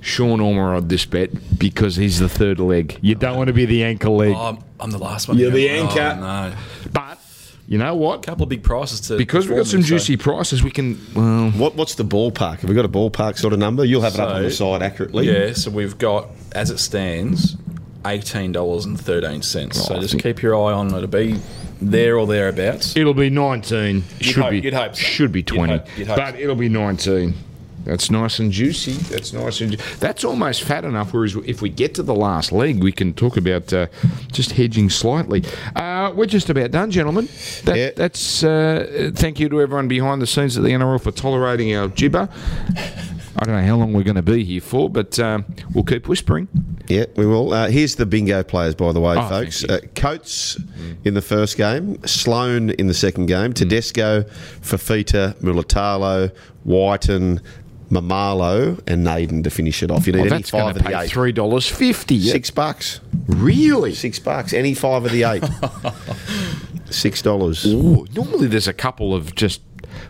[0.00, 2.98] Sean Ormerod this bet because he's the third leg.
[3.02, 4.34] You don't want to be the anchor leg.
[4.34, 5.38] Oh, I'm, I'm the last one.
[5.38, 6.20] You're the Oh, anchor.
[6.20, 6.54] no.
[6.92, 7.18] But
[7.66, 8.20] you know what?
[8.20, 10.62] A couple of big prices to Because we've got some perform in, so- juicy prices,
[10.62, 10.98] we can.
[11.14, 12.60] Well, What, what's the ballpark?
[12.60, 13.84] Have we got a ballpark sort of number?
[13.84, 15.26] You'll have it up on the side accurately.
[15.30, 17.56] Yeah, so we've got, as it stands,
[18.06, 19.84] eighteen dollars and thirteen cents.
[19.84, 20.96] So Oh, I just think- keep your eye on it.
[20.96, 21.38] It'll be
[21.80, 22.96] there or thereabouts.
[22.96, 23.96] It'll be 19.
[23.96, 25.00] You'd should hope- be you'd hope so.
[25.02, 25.72] should be You'd 20.
[25.72, 26.40] hope- you'd hope but so.
[26.40, 27.34] it'll be 19.
[27.84, 28.92] That's nice and juicy.
[28.92, 31.14] That's nice and ju- that's almost fat enough.
[31.14, 33.86] Whereas if we get to the last leg, we can talk about uh,
[34.30, 35.42] just hedging slightly.
[35.74, 37.28] Uh, we're just about done, gentlemen.
[37.64, 37.90] That, Yeah.
[37.96, 41.88] That's uh, thank you to everyone behind the scenes at the NRL for tolerating our
[41.88, 42.28] gibber.
[43.40, 46.08] I don't know how long we're going to be here for, but um, we'll keep
[46.08, 46.48] whispering.
[46.88, 47.52] Yeah, we will.
[47.52, 49.62] Uh, here's the bingo players, by the way, Oh, folks.
[49.64, 50.58] Uh, Coates
[51.04, 56.34] in the first game, Sloan in the second game, Tedesco, Fifita, Mulitalo,
[56.64, 57.40] Wighton,
[57.90, 60.06] Mamalo, and Naden to finish it off.
[60.06, 61.08] You need Oh, any five of the eight.
[61.10, 62.20] three dollars fifty.
[62.20, 63.00] Six bucks.
[63.28, 63.94] Really?
[63.94, 64.52] Six bucks.
[64.52, 65.44] Any five of the eight.
[66.90, 67.66] Six dollars.
[67.66, 69.60] Normally there's a couple of just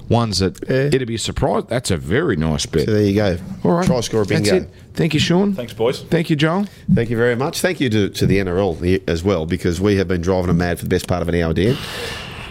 [0.09, 0.86] ones that Yeah.
[0.86, 1.64] it'd be a surprise.
[1.68, 2.86] That's a very nice bet.
[2.86, 3.36] So there you go.
[3.64, 3.86] All right.
[3.86, 4.64] Try score a That's bingo.
[4.64, 4.70] it.
[4.95, 5.55] Thank you, Sean.
[5.55, 6.03] Thanks, boys.
[6.03, 6.66] Thank you, Joel.
[6.93, 7.61] Thank you very much.
[7.61, 10.78] Thank you to, to the NRL as well, because we have been driving them mad
[10.78, 11.76] for the best part of an hour, Dan.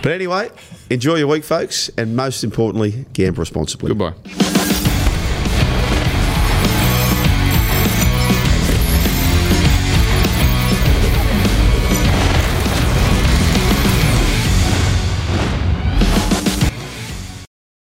[0.03, 0.49] But anyway,
[0.89, 3.89] enjoy your week, folks, and most importantly, gamble responsibly.
[3.89, 4.66] Goodbye.